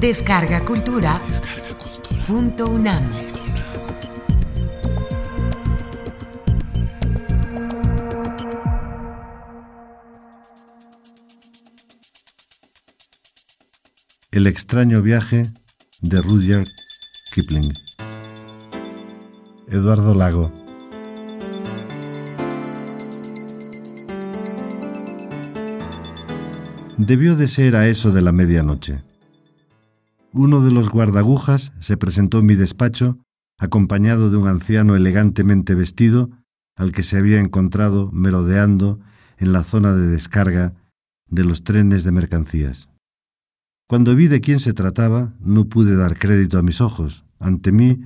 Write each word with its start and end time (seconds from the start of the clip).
Descarga 0.00 0.64
Cultura. 0.64 1.20
Punto 2.28 2.68
UNAM. 2.68 3.10
El 14.30 14.46
extraño 14.46 15.02
viaje 15.02 15.52
de 16.00 16.22
Rudyard 16.22 16.68
Kipling. 17.32 17.74
Eduardo 19.66 20.14
Lago. 20.14 20.52
Debió 26.96 27.34
de 27.34 27.48
ser 27.48 27.74
a 27.74 27.88
eso 27.88 28.12
de 28.12 28.22
la 28.22 28.30
medianoche. 28.30 29.07
Uno 30.32 30.62
de 30.62 30.70
los 30.70 30.90
guardagujas 30.90 31.72
se 31.80 31.96
presentó 31.96 32.40
en 32.40 32.46
mi 32.46 32.54
despacho 32.54 33.18
acompañado 33.58 34.30
de 34.30 34.36
un 34.36 34.46
anciano 34.46 34.94
elegantemente 34.94 35.74
vestido 35.74 36.30
al 36.76 36.92
que 36.92 37.02
se 37.02 37.16
había 37.16 37.40
encontrado 37.40 38.10
merodeando 38.12 39.00
en 39.38 39.52
la 39.52 39.64
zona 39.64 39.94
de 39.94 40.06
descarga 40.06 40.74
de 41.28 41.44
los 41.44 41.64
trenes 41.64 42.04
de 42.04 42.12
mercancías. 42.12 42.88
Cuando 43.88 44.14
vi 44.14 44.28
de 44.28 44.40
quién 44.42 44.60
se 44.60 44.74
trataba, 44.74 45.34
no 45.40 45.64
pude 45.64 45.96
dar 45.96 46.18
crédito 46.18 46.58
a 46.58 46.62
mis 46.62 46.80
ojos. 46.82 47.24
Ante 47.38 47.72
mí 47.72 48.00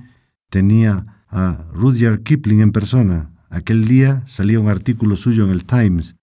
tenía 0.49 1.25
a 1.27 1.67
Rudyard 1.73 2.23
Kipling 2.23 2.61
en 2.61 2.71
persona. 2.71 3.31
Aquel 3.49 3.85
día 3.85 4.23
salía 4.27 4.61
un 4.61 4.69
artículo 4.69 5.17
suyo 5.17 5.43
en 5.43 5.51
el 5.51 5.65
Times. 5.65 6.15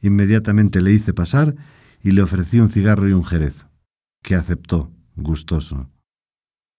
Inmediatamente 0.00 0.80
le 0.80 0.92
hice 0.92 1.12
pasar 1.12 1.54
y 2.02 2.12
le 2.12 2.22
ofrecí 2.22 2.58
un 2.58 2.70
cigarro 2.70 3.08
y 3.08 3.12
un 3.12 3.24
jerez, 3.24 3.66
que 4.22 4.34
aceptó, 4.34 4.90
gustoso. 5.16 5.90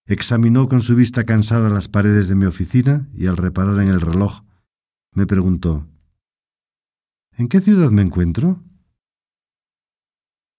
Examinó 0.06 0.68
con 0.68 0.82
su 0.82 0.96
vista 0.96 1.24
cansada 1.24 1.70
las 1.70 1.88
paredes 1.88 2.28
de 2.28 2.36
mi 2.36 2.46
oficina 2.46 3.10
y 3.14 3.28
al 3.28 3.38
reparar 3.38 3.80
en 3.82 3.88
el 3.88 4.02
reloj, 4.02 4.42
me 5.14 5.26
preguntó 5.26 5.88
¿En 7.36 7.48
qué 7.48 7.62
ciudad 7.62 7.90
me 7.92 8.02
encuentro? 8.02 8.64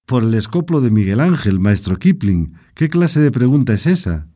Por 0.07 0.23
el 0.23 0.35
escoplo 0.35 0.81
de 0.81 0.91
Miguel 0.91 1.21
Ángel, 1.21 1.61
maestro 1.61 1.99
Kipling. 1.99 2.55
¿Qué 2.75 2.89
clase 2.89 3.21
de 3.21 3.31
pregunta 3.31 3.73
es 3.73 3.87
esa? 3.87 4.29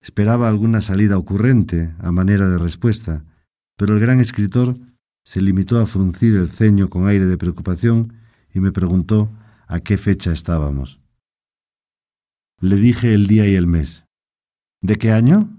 Esperaba 0.00 0.48
alguna 0.48 0.80
salida 0.80 1.18
ocurrente 1.18 1.94
a 1.98 2.10
manera 2.10 2.48
de 2.48 2.58
respuesta, 2.58 3.24
pero 3.76 3.94
el 3.94 4.00
gran 4.00 4.20
escritor 4.20 4.78
se 5.24 5.40
limitó 5.40 5.78
a 5.78 5.86
fruncir 5.86 6.36
el 6.36 6.48
ceño 6.48 6.88
con 6.88 7.06
aire 7.06 7.26
de 7.26 7.36
preocupación 7.36 8.14
y 8.52 8.60
me 8.60 8.72
preguntó 8.72 9.32
a 9.66 9.80
qué 9.80 9.96
fecha 9.98 10.32
estábamos. 10.32 11.00
Le 12.60 12.76
dije 12.76 13.12
el 13.12 13.26
día 13.26 13.46
y 13.46 13.54
el 13.54 13.66
mes. 13.66 14.06
¿De 14.80 14.96
qué 14.96 15.12
año? 15.12 15.50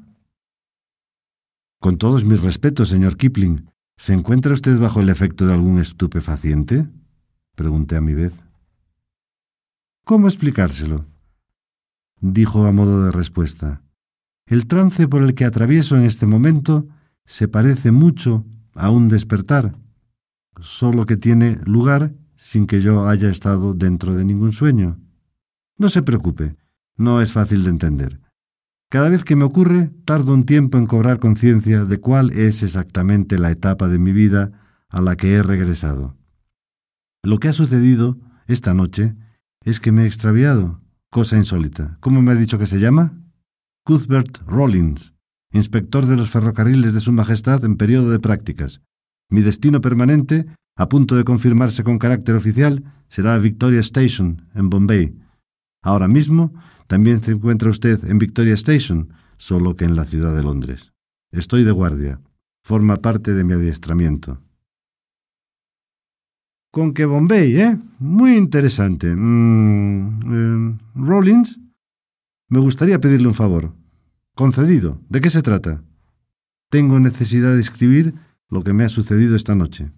Con 1.79 1.99
todos 1.99 2.25
mis 2.25 2.41
respetos, 2.41 2.89
señor 2.89 3.17
Kipling, 3.17 3.69
¿se 3.97 4.13
encuentra 4.13 4.53
usted 4.53 4.79
bajo 4.79 4.99
el 4.99 5.09
efecto 5.09 5.45
de 5.45 5.53
algún 5.53 5.77
estupefaciente? 5.77 6.89
Pregunté 7.55 7.97
a 7.97 8.01
mi 8.01 8.15
vez. 8.15 8.43
¿Cómo 10.05 10.27
explicárselo? 10.27 11.05
Dijo 12.19 12.65
a 12.65 12.71
modo 12.71 13.05
de 13.05 13.11
respuesta. 13.11 13.83
El 14.47 14.65
trance 14.65 15.07
por 15.07 15.21
el 15.21 15.35
que 15.35 15.45
atravieso 15.45 15.97
en 15.97 16.03
este 16.03 16.25
momento 16.25 16.87
se 17.25 17.47
parece 17.47 17.91
mucho 17.91 18.43
a 18.73 18.89
un 18.89 19.07
despertar, 19.07 19.75
solo 20.59 21.05
que 21.05 21.17
tiene 21.17 21.59
lugar 21.65 22.15
sin 22.35 22.65
que 22.65 22.81
yo 22.81 23.07
haya 23.07 23.29
estado 23.29 23.75
dentro 23.75 24.15
de 24.15 24.25
ningún 24.25 24.51
sueño. 24.51 24.99
No 25.77 25.89
se 25.89 26.01
preocupe, 26.01 26.55
no 26.97 27.21
es 27.21 27.33
fácil 27.33 27.63
de 27.63 27.69
entender. 27.69 28.19
Cada 28.89 29.09
vez 29.09 29.23
que 29.23 29.35
me 29.35 29.43
ocurre, 29.43 29.91
tardo 30.05 30.33
un 30.33 30.45
tiempo 30.45 30.77
en 30.77 30.85
cobrar 30.85 31.19
conciencia 31.19 31.85
de 31.85 31.99
cuál 31.99 32.31
es 32.31 32.63
exactamente 32.63 33.37
la 33.37 33.51
etapa 33.51 33.87
de 33.87 33.99
mi 33.99 34.13
vida 34.13 34.51
a 34.89 35.01
la 35.01 35.15
que 35.15 35.33
he 35.33 35.43
regresado. 35.43 36.15
Lo 37.23 37.39
que 37.39 37.49
ha 37.49 37.53
sucedido 37.53 38.17
esta 38.47 38.73
noche 38.73 39.15
es 39.63 39.79
que 39.79 39.91
me 39.91 40.03
he 40.03 40.07
extraviado, 40.07 40.81
cosa 41.09 41.37
insólita. 41.37 41.97
¿Cómo 41.99 42.21
me 42.21 42.31
ha 42.31 42.35
dicho 42.35 42.57
que 42.57 42.67
se 42.67 42.79
llama? 42.79 43.21
Cuthbert 43.83 44.39
Rollins, 44.47 45.13
inspector 45.51 46.05
de 46.05 46.15
los 46.15 46.29
ferrocarriles 46.29 46.93
de 46.93 47.01
Su 47.01 47.11
Majestad 47.11 47.63
en 47.65 47.75
periodo 47.75 48.09
de 48.09 48.19
prácticas. 48.19 48.81
Mi 49.29 49.41
destino 49.41 49.81
permanente 49.81 50.45
a 50.77 50.87
punto 50.89 51.15
de 51.15 51.23
confirmarse 51.23 51.83
con 51.83 51.97
carácter 51.97 52.35
oficial, 52.35 52.83
será 53.07 53.37
Victoria 53.39 53.79
Station, 53.79 54.43
en 54.53 54.69
Bombay. 54.69 55.17
Ahora 55.87 56.09
mismo 56.09 56.51
también 56.87 57.23
se 57.23 57.31
encuentra 57.31 57.69
usted 57.69 58.03
en 58.09 58.17
Victoria 58.17 58.55
Station, 58.55 59.13
solo 59.37 59.77
que 59.77 59.85
en 59.85 59.95
la 59.95 60.03
ciudad 60.03 60.35
de 60.35 60.43
Londres. 60.43 60.91
Estoy 61.31 61.63
de 61.63 61.71
guardia. 61.71 62.19
Forma 62.61 62.97
parte 62.97 63.33
de 63.33 63.45
mi 63.45 63.53
adiestramiento. 63.53 64.43
Con 66.71 66.93
que 66.93 67.05
Bombay, 67.05 67.55
¿eh? 67.61 67.79
Muy 67.99 68.35
interesante. 68.35 69.15
Mm, 69.15 70.77
Rollins, 70.95 71.61
me 72.49 72.59
gustaría 72.59 72.99
pedirle 72.99 73.29
un 73.29 73.33
favor. 73.33 73.73
Concedido. 74.35 74.99
¿De 75.07 75.21
qué 75.21 75.29
se 75.29 75.41
trata? 75.41 75.85
Tengo 76.69 76.99
necesidad 76.99 77.53
de 77.53 77.61
escribir 77.61 78.13
lo 78.49 78.61
que 78.61 78.73
me 78.73 78.83
ha 78.83 78.89
sucedido 78.89 79.37
esta 79.37 79.55
noche. 79.55 79.93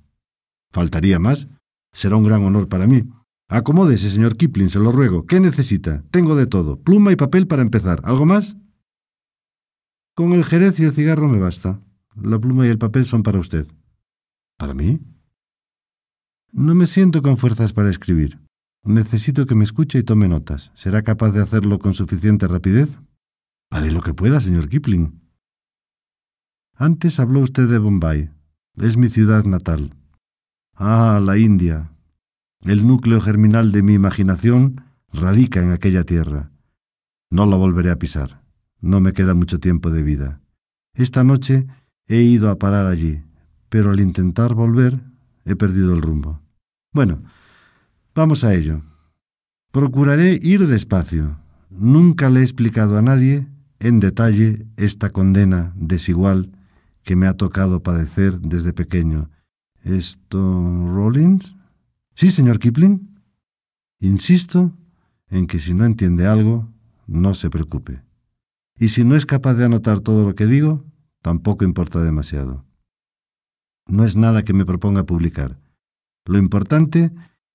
Faltaría 0.72 1.18
más. 1.18 1.48
Será 1.92 2.16
un 2.16 2.26
gran 2.26 2.44
honor 2.44 2.70
para 2.70 2.86
mí. 2.86 3.10
Acomódese, 3.52 4.12
señor 4.12 4.38
Kipling, 4.38 4.70
se 4.70 4.80
lo 4.80 4.92
ruego. 4.92 5.26
¿Qué 5.26 5.40
necesita? 5.40 6.04
Tengo 6.12 6.36
de 6.36 6.46
todo. 6.46 6.80
Pluma 6.80 7.12
y 7.12 7.16
papel 7.16 7.48
para 7.48 7.64
empezar. 7.64 8.00
¿Algo 8.04 8.28
más? 8.28 8.56
Con 10.14 10.34
el 10.34 10.46
jerez 10.46 10.80
y 10.80 10.84
el 10.84 10.94
cigarro 10.94 11.28
me 11.28 11.40
basta. 11.40 11.82
La 12.16 12.38
pluma 12.38 12.68
y 12.68 12.70
el 12.70 12.78
papel 12.78 13.06
son 13.06 13.24
para 13.24 13.40
usted. 13.40 13.66
¿Para 14.56 14.76
mí? 14.76 15.02
No 16.52 16.76
me 16.76 16.86
siento 16.86 17.24
con 17.24 17.38
fuerzas 17.38 17.74
para 17.74 17.90
escribir. 17.90 18.40
Necesito 18.84 19.48
que 19.48 19.56
me 19.56 19.64
escuche 19.64 19.98
y 19.98 20.04
tome 20.04 20.28
notas. 20.28 20.72
¿Será 20.76 21.02
capaz 21.02 21.32
de 21.32 21.42
hacerlo 21.42 21.80
con 21.80 21.96
suficiente 21.96 22.48
rapidez? 22.48 23.00
Haré 23.72 23.92
lo 23.92 24.02
que 24.02 24.14
pueda, 24.14 24.40
señor 24.40 24.70
Kipling. 24.70 25.20
Antes 26.76 27.20
habló 27.20 27.40
usted 27.40 27.68
de 27.68 27.80
Bombay. 27.80 28.30
Es 28.76 28.96
mi 28.96 29.10
ciudad 29.10 29.44
natal. 29.44 29.96
Ah, 30.76 31.20
la 31.24 31.38
India. 31.38 31.92
El 32.64 32.86
núcleo 32.86 33.22
germinal 33.22 33.72
de 33.72 33.84
mi 33.84 33.94
imaginación 33.94 34.84
radica 35.14 35.62
en 35.62 35.72
aquella 35.72 36.04
tierra. 36.04 36.52
No 37.32 37.46
la 37.46 37.56
volveré 37.56 37.90
a 37.90 38.00
pisar. 38.00 38.44
No 38.82 39.00
me 39.00 39.14
queda 39.14 39.34
mucho 39.34 39.60
tiempo 39.60 39.90
de 39.92 40.04
vida. 40.04 40.42
Esta 40.94 41.24
noche 41.24 41.68
he 42.08 42.22
ido 42.22 42.50
a 42.50 42.60
parar 42.60 42.86
allí, 42.86 43.24
pero 43.70 43.92
al 43.92 44.00
intentar 44.00 44.54
volver 44.54 45.00
he 45.46 45.56
perdido 45.56 45.94
el 45.94 46.02
rumbo. 46.02 46.42
Bueno, 46.94 47.24
vamos 48.14 48.44
a 48.44 48.54
ello. 48.54 48.82
Procuraré 49.72 50.40
ir 50.42 50.68
despacio. 50.68 51.40
Nunca 51.70 52.30
le 52.30 52.42
he 52.42 52.44
explicado 52.44 52.98
a 52.98 53.02
nadie 53.02 53.48
en 53.80 54.00
detalle 54.00 54.66
esta 54.76 55.10
condena 55.10 55.72
desigual 55.76 56.52
que 57.04 57.16
me 57.16 57.28
ha 57.28 57.36
tocado 57.36 57.82
padecer 57.82 58.40
desde 58.42 58.74
pequeño 58.74 59.30
¿Esto 59.84 60.38
Rollins? 60.88 61.56
Sí, 62.20 62.32
señor 62.32 62.60
Kipling. 62.60 63.18
Insisto 64.02 64.78
en 65.30 65.48
que 65.48 65.58
si 65.58 65.74
no 65.74 65.86
entiende 65.86 66.28
algo, 66.28 66.70
no 67.08 67.34
se 67.34 67.50
preocupe. 67.50 68.04
Y 68.78 68.90
si 68.90 69.06
no 69.06 69.16
es 69.16 69.26
capaz 69.26 69.54
de 69.54 69.64
anotar 69.64 70.02
todo 70.02 70.28
lo 70.28 70.36
que 70.36 70.46
digo, 70.46 70.86
tampoco 71.22 71.64
importa 71.64 72.04
demasiado. 72.04 72.66
No 73.88 74.04
es 74.04 74.18
nada 74.18 74.44
que 74.44 74.52
me 74.52 74.66
proponga 74.66 75.06
publicar. 75.06 75.62
Lo 76.26 76.38
importante 76.38 77.14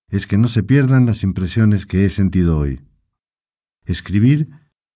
es 0.09 0.27
que 0.27 0.39
no 0.39 0.49
se 0.49 0.63
pierdan 0.63 1.05
las 1.05 1.25
impresiones 1.25 1.85
que 1.85 2.07
he 2.07 2.09
sentido 2.09 2.57
hoy. 2.57 2.81
Escribir 3.85 4.49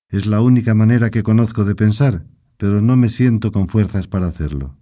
es 0.08 0.24
la 0.24 0.40
única 0.40 0.74
manera 0.74 1.10
que 1.10 1.22
conozco 1.22 1.66
de 1.66 1.74
pensar, 1.74 2.22
pero 2.56 2.80
no 2.80 2.96
me 2.96 3.10
siento 3.10 3.52
con 3.52 3.68
fuerzas 3.68 4.06
para 4.06 4.28
hacerlo. 4.28 4.78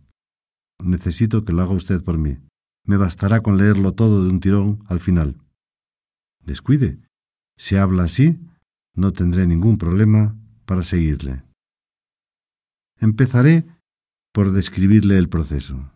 Necesito 0.78 1.42
que 1.42 1.52
lo 1.52 1.62
haga 1.62 1.72
usted 1.72 2.04
por 2.04 2.18
mí. 2.18 2.38
Me 2.86 2.96
bastará 2.96 3.40
con 3.40 3.58
leerlo 3.58 3.92
todo 3.92 4.24
de 4.24 4.30
un 4.30 4.40
tirón 4.40 4.82
al 4.86 5.00
final. 5.00 5.36
Descuide. 6.44 6.98
Si 7.58 7.76
habla 7.76 8.04
así, 8.04 8.38
no 8.94 9.12
tendré 9.12 9.46
ningún 9.46 9.76
problema 9.76 10.36
para 10.64 10.82
seguirle. 10.82 11.44
Empezaré 12.98 13.66
por 14.32 14.52
describirle 14.52 15.18
el 15.18 15.28
proceso. 15.28 15.90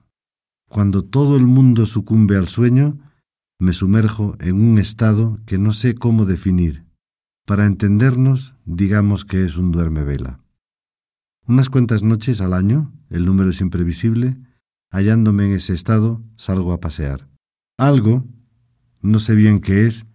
Cuando 0.69 1.05
todo 1.05 1.37
el 1.37 1.47
mundo 1.47 1.87
sucumbe 1.87 2.37
al 2.37 2.49
sueño, 2.49 2.99
me 3.59 3.73
sumerjo 3.73 4.37
en 4.41 4.61
un 4.61 4.79
estado 4.79 5.39
que 5.47 5.59
no 5.59 5.73
sé 5.73 5.95
cómo 5.95 6.25
definir. 6.25 6.85
Para 7.47 7.67
entendernos, 7.67 8.55
digamos 8.65 9.25
que 9.25 9.45
es 9.45 9.57
un 9.57 9.73
duerme 9.73 10.03
vela. 10.03 10.41
Unas 11.47 11.69
cuantas 11.69 12.03
noches 12.03 12.41
al 12.41 12.55
año, 12.55 12.93
el 13.11 13.25
número 13.25 13.51
es 13.51 13.61
imprevisible, 13.61 14.37
hallándome 14.91 15.47
en 15.47 15.53
ese 15.53 15.73
estado, 15.73 16.23
salgo 16.37 16.73
a 16.73 16.81
pasear. 16.81 17.29
Algo, 17.79 18.27
no 19.01 19.19
sé 19.19 19.35
bien 19.35 19.61
qué 19.61 19.87
es, 19.87 20.07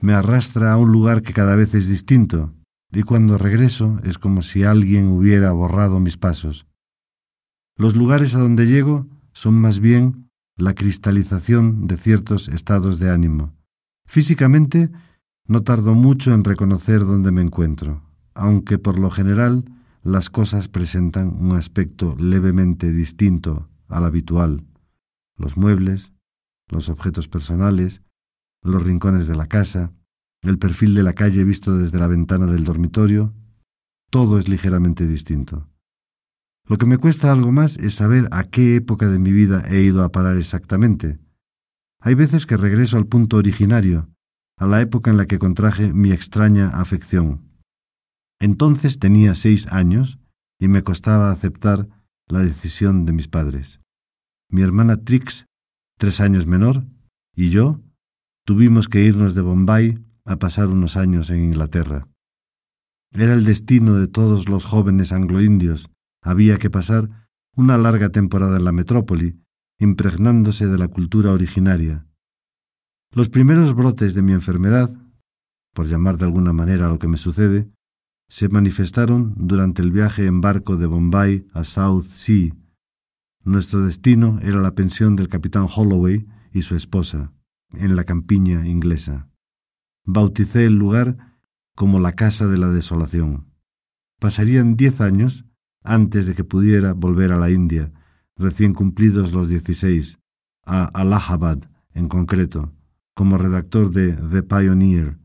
me 0.00 0.12
arrastra 0.12 0.72
a 0.72 0.76
un 0.76 0.92
lugar 0.92 1.22
que 1.22 1.32
cada 1.32 1.56
vez 1.56 1.74
es 1.74 1.88
distinto, 1.88 2.52
y 2.92 3.02
cuando 3.02 3.38
regreso 3.38 3.98
es 4.04 4.18
como 4.18 4.42
si 4.42 4.64
alguien 4.64 5.08
hubiera 5.08 5.52
borrado 5.52 6.00
mis 6.00 6.18
pasos. 6.18 6.66
Los 7.76 7.96
lugares 7.96 8.34
a 8.34 8.40
donde 8.40 8.66
llego 8.66 9.06
son 9.32 9.54
más 9.54 9.80
bien 9.80 10.30
la 10.56 10.74
cristalización 10.74 11.86
de 11.86 11.96
ciertos 11.96 12.48
estados 12.48 12.98
de 12.98 13.10
ánimo. 13.10 13.54
Físicamente, 14.06 14.90
no 15.46 15.62
tardo 15.62 15.94
mucho 15.94 16.32
en 16.32 16.44
reconocer 16.44 17.00
dónde 17.00 17.32
me 17.32 17.42
encuentro, 17.42 18.02
aunque 18.34 18.78
por 18.78 18.98
lo 18.98 19.10
general 19.10 19.64
las 20.02 20.30
cosas 20.30 20.68
presentan 20.68 21.36
un 21.38 21.56
aspecto 21.56 22.14
levemente 22.18 22.90
distinto 22.90 23.68
al 23.88 24.04
habitual. 24.04 24.66
Los 25.36 25.56
muebles, 25.56 26.12
los 26.68 26.88
objetos 26.88 27.28
personales, 27.28 28.02
los 28.62 28.82
rincones 28.82 29.26
de 29.26 29.36
la 29.36 29.46
casa, 29.46 29.92
el 30.42 30.58
perfil 30.58 30.94
de 30.94 31.02
la 31.02 31.12
calle 31.12 31.44
visto 31.44 31.76
desde 31.76 31.98
la 31.98 32.08
ventana 32.08 32.46
del 32.46 32.64
dormitorio, 32.64 33.34
todo 34.10 34.38
es 34.38 34.48
ligeramente 34.48 35.06
distinto. 35.06 35.68
Lo 36.68 36.78
que 36.78 36.86
me 36.86 36.98
cuesta 36.98 37.30
algo 37.30 37.52
más 37.52 37.76
es 37.78 37.94
saber 37.94 38.28
a 38.32 38.44
qué 38.44 38.76
época 38.76 39.08
de 39.08 39.18
mi 39.18 39.32
vida 39.32 39.62
he 39.68 39.82
ido 39.82 40.02
a 40.02 40.10
parar 40.10 40.36
exactamente. 40.36 41.20
Hay 42.00 42.14
veces 42.14 42.46
que 42.46 42.56
regreso 42.56 42.96
al 42.96 43.06
punto 43.06 43.36
originario, 43.36 44.10
a 44.58 44.66
la 44.66 44.80
época 44.80 45.10
en 45.10 45.16
la 45.16 45.26
que 45.26 45.38
contraje 45.38 45.92
mi 45.92 46.12
extraña 46.12 46.68
afección. 46.68 47.46
Entonces 48.40 48.98
tenía 48.98 49.34
seis 49.34 49.66
años 49.68 50.18
y 50.58 50.68
me 50.68 50.82
costaba 50.82 51.30
aceptar 51.30 51.88
la 52.28 52.40
decisión 52.40 53.04
de 53.04 53.12
mis 53.12 53.28
padres. 53.28 53.80
Mi 54.50 54.62
hermana 54.62 54.96
Trix, 54.96 55.46
tres 55.98 56.20
años 56.20 56.46
menor, 56.46 56.84
y 57.34 57.50
yo 57.50 57.80
tuvimos 58.44 58.88
que 58.88 59.04
irnos 59.04 59.34
de 59.34 59.42
Bombay 59.42 60.04
a 60.24 60.36
pasar 60.36 60.68
unos 60.68 60.96
años 60.96 61.30
en 61.30 61.44
Inglaterra. 61.44 62.08
Era 63.12 63.34
el 63.34 63.44
destino 63.44 63.94
de 63.94 64.08
todos 64.08 64.48
los 64.48 64.64
jóvenes 64.64 65.12
angloindios. 65.12 65.88
Había 66.22 66.58
que 66.58 66.70
pasar 66.70 67.28
una 67.54 67.78
larga 67.78 68.10
temporada 68.10 68.56
en 68.56 68.64
la 68.64 68.72
metrópoli, 68.72 69.40
impregnándose 69.78 70.66
de 70.66 70.78
la 70.78 70.88
cultura 70.88 71.32
originaria. 71.32 72.06
Los 73.12 73.28
primeros 73.28 73.74
brotes 73.74 74.14
de 74.14 74.22
mi 74.22 74.32
enfermedad, 74.32 74.90
por 75.72 75.86
llamar 75.86 76.18
de 76.18 76.24
alguna 76.24 76.52
manera 76.52 76.88
lo 76.88 76.98
que 76.98 77.08
me 77.08 77.16
sucede, 77.16 77.70
se 78.28 78.48
manifestaron 78.48 79.34
durante 79.36 79.82
el 79.82 79.92
viaje 79.92 80.26
en 80.26 80.40
barco 80.40 80.76
de 80.76 80.86
Bombay 80.86 81.46
a 81.52 81.64
South 81.64 82.06
Sea. 82.12 82.50
Nuestro 83.44 83.82
destino 83.82 84.38
era 84.42 84.60
la 84.60 84.74
pensión 84.74 85.14
del 85.14 85.28
capitán 85.28 85.68
Holloway 85.74 86.26
y 86.52 86.62
su 86.62 86.74
esposa, 86.74 87.32
en 87.72 87.94
la 87.94 88.04
campiña 88.04 88.66
inglesa. 88.66 89.28
Bauticé 90.04 90.66
el 90.66 90.76
lugar 90.76 91.36
como 91.76 92.00
la 92.00 92.12
Casa 92.12 92.48
de 92.48 92.58
la 92.58 92.68
Desolación. 92.70 93.52
Pasarían 94.18 94.76
diez 94.76 95.00
años 95.00 95.44
antes 95.84 96.26
de 96.26 96.34
que 96.34 96.42
pudiera 96.42 96.94
volver 96.94 97.32
a 97.32 97.36
la 97.36 97.50
India, 97.50 97.92
recién 98.36 98.74
cumplidos 98.74 99.32
los 99.32 99.48
dieciséis, 99.48 100.18
a 100.64 100.86
Allahabad 100.86 101.58
en 101.94 102.08
concreto, 102.08 102.74
como 103.14 103.38
redactor 103.38 103.90
de 103.90 104.12
The 104.12 104.42
Pioneer. 104.42 105.18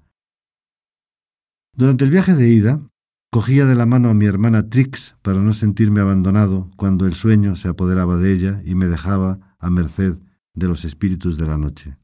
Durante 1.73 2.05
el 2.05 2.11
viaje 2.11 2.35
de 2.35 2.49
ida, 2.49 2.90
Cogía 3.33 3.65
de 3.65 3.75
la 3.75 3.85
mano 3.85 4.09
a 4.09 4.13
mi 4.13 4.25
hermana 4.25 4.69
Trix 4.69 5.15
para 5.21 5.39
no 5.39 5.53
sentirme 5.53 6.01
abandonado 6.01 6.69
cuando 6.75 7.05
el 7.05 7.13
sueño 7.13 7.55
se 7.55 7.69
apoderaba 7.69 8.17
de 8.17 8.33
ella 8.33 8.61
y 8.65 8.75
me 8.75 8.87
dejaba 8.87 9.55
a 9.57 9.69
merced 9.69 10.19
de 10.53 10.67
los 10.67 10.83
espíritus 10.83 11.37
de 11.37 11.47
la 11.47 11.57
noche. 11.57 11.97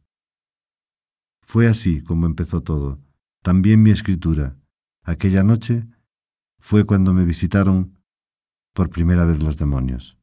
Fue 1.41 1.67
así 1.67 2.01
como 2.01 2.27
empezó 2.27 2.61
todo, 2.61 3.01
también 3.43 3.83
mi 3.83 3.91
escritura. 3.91 4.57
Aquella 5.03 5.43
noche 5.43 5.85
fue 6.59 6.85
cuando 6.85 7.13
me 7.13 7.25
visitaron 7.25 7.99
por 8.73 8.89
primera 8.89 9.25
vez 9.25 9.43
los 9.43 9.57
demonios. 9.57 10.17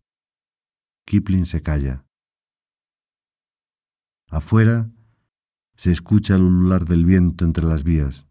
Kipling 1.05 1.45
se 1.45 1.61
calla. 1.61 2.07
Afuera 4.31 4.91
se 5.77 5.93
escucha 5.93 6.37
el 6.37 6.45
ulular 6.45 6.87
del 6.87 7.05
viento 7.05 7.45
entre 7.45 7.67
las 7.67 7.85
vías. 7.85 8.27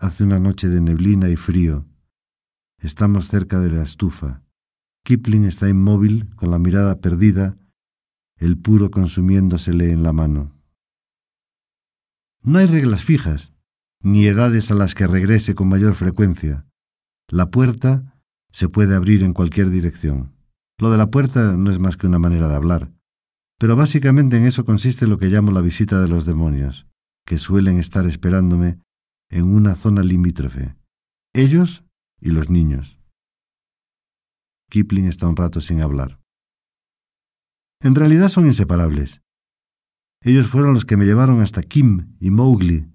Hace 0.00 0.22
una 0.22 0.38
noche 0.38 0.68
de 0.68 0.80
neblina 0.80 1.28
y 1.28 1.34
frío. 1.34 1.84
Estamos 2.80 3.26
cerca 3.26 3.58
de 3.58 3.72
la 3.72 3.82
estufa. 3.82 4.44
Kipling 5.02 5.44
está 5.44 5.68
inmóvil, 5.68 6.32
con 6.36 6.52
la 6.52 6.60
mirada 6.60 7.00
perdida, 7.00 7.56
el 8.36 8.56
puro 8.58 8.92
consumiéndosele 8.92 9.90
en 9.90 10.04
la 10.04 10.12
mano. 10.12 10.56
No 12.44 12.60
hay 12.60 12.66
reglas 12.66 13.02
fijas, 13.02 13.52
ni 14.00 14.24
edades 14.26 14.70
a 14.70 14.76
las 14.76 14.94
que 14.94 15.08
regrese 15.08 15.56
con 15.56 15.68
mayor 15.68 15.96
frecuencia. 15.96 16.64
La 17.26 17.50
puerta 17.50 18.22
se 18.52 18.68
puede 18.68 18.94
abrir 18.94 19.24
en 19.24 19.32
cualquier 19.32 19.68
dirección. 19.68 20.32
Lo 20.78 20.92
de 20.92 20.98
la 20.98 21.10
puerta 21.10 21.56
no 21.56 21.72
es 21.72 21.80
más 21.80 21.96
que 21.96 22.06
una 22.06 22.20
manera 22.20 22.46
de 22.46 22.54
hablar, 22.54 22.92
pero 23.58 23.74
básicamente 23.74 24.36
en 24.36 24.44
eso 24.44 24.64
consiste 24.64 25.08
lo 25.08 25.18
que 25.18 25.26
llamo 25.26 25.50
la 25.50 25.60
visita 25.60 26.00
de 26.00 26.06
los 26.06 26.24
demonios, 26.24 26.86
que 27.26 27.36
suelen 27.36 27.78
estar 27.78 28.06
esperándome 28.06 28.78
en 29.30 29.54
una 29.54 29.74
zona 29.74 30.02
limítrofe, 30.02 30.76
ellos 31.34 31.84
y 32.20 32.30
los 32.30 32.50
niños. 32.50 33.00
Kipling 34.70 35.06
está 35.06 35.28
un 35.28 35.36
rato 35.36 35.60
sin 35.60 35.80
hablar. 35.80 36.20
En 37.80 37.94
realidad 37.94 38.28
son 38.28 38.46
inseparables. 38.46 39.22
Ellos 40.22 40.48
fueron 40.48 40.74
los 40.74 40.84
que 40.84 40.96
me 40.96 41.04
llevaron 41.04 41.40
hasta 41.40 41.62
Kim 41.62 42.16
y 42.20 42.30
Mowgli. 42.30 42.90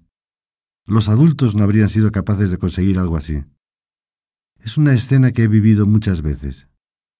Los 0.86 1.08
adultos 1.08 1.56
no 1.56 1.64
habrían 1.64 1.88
sido 1.88 2.12
capaces 2.12 2.50
de 2.50 2.58
conseguir 2.58 2.98
algo 2.98 3.16
así. 3.16 3.44
Es 4.58 4.76
una 4.76 4.92
escena 4.92 5.32
que 5.32 5.44
he 5.44 5.48
vivido 5.48 5.86
muchas 5.86 6.20
veces. 6.20 6.68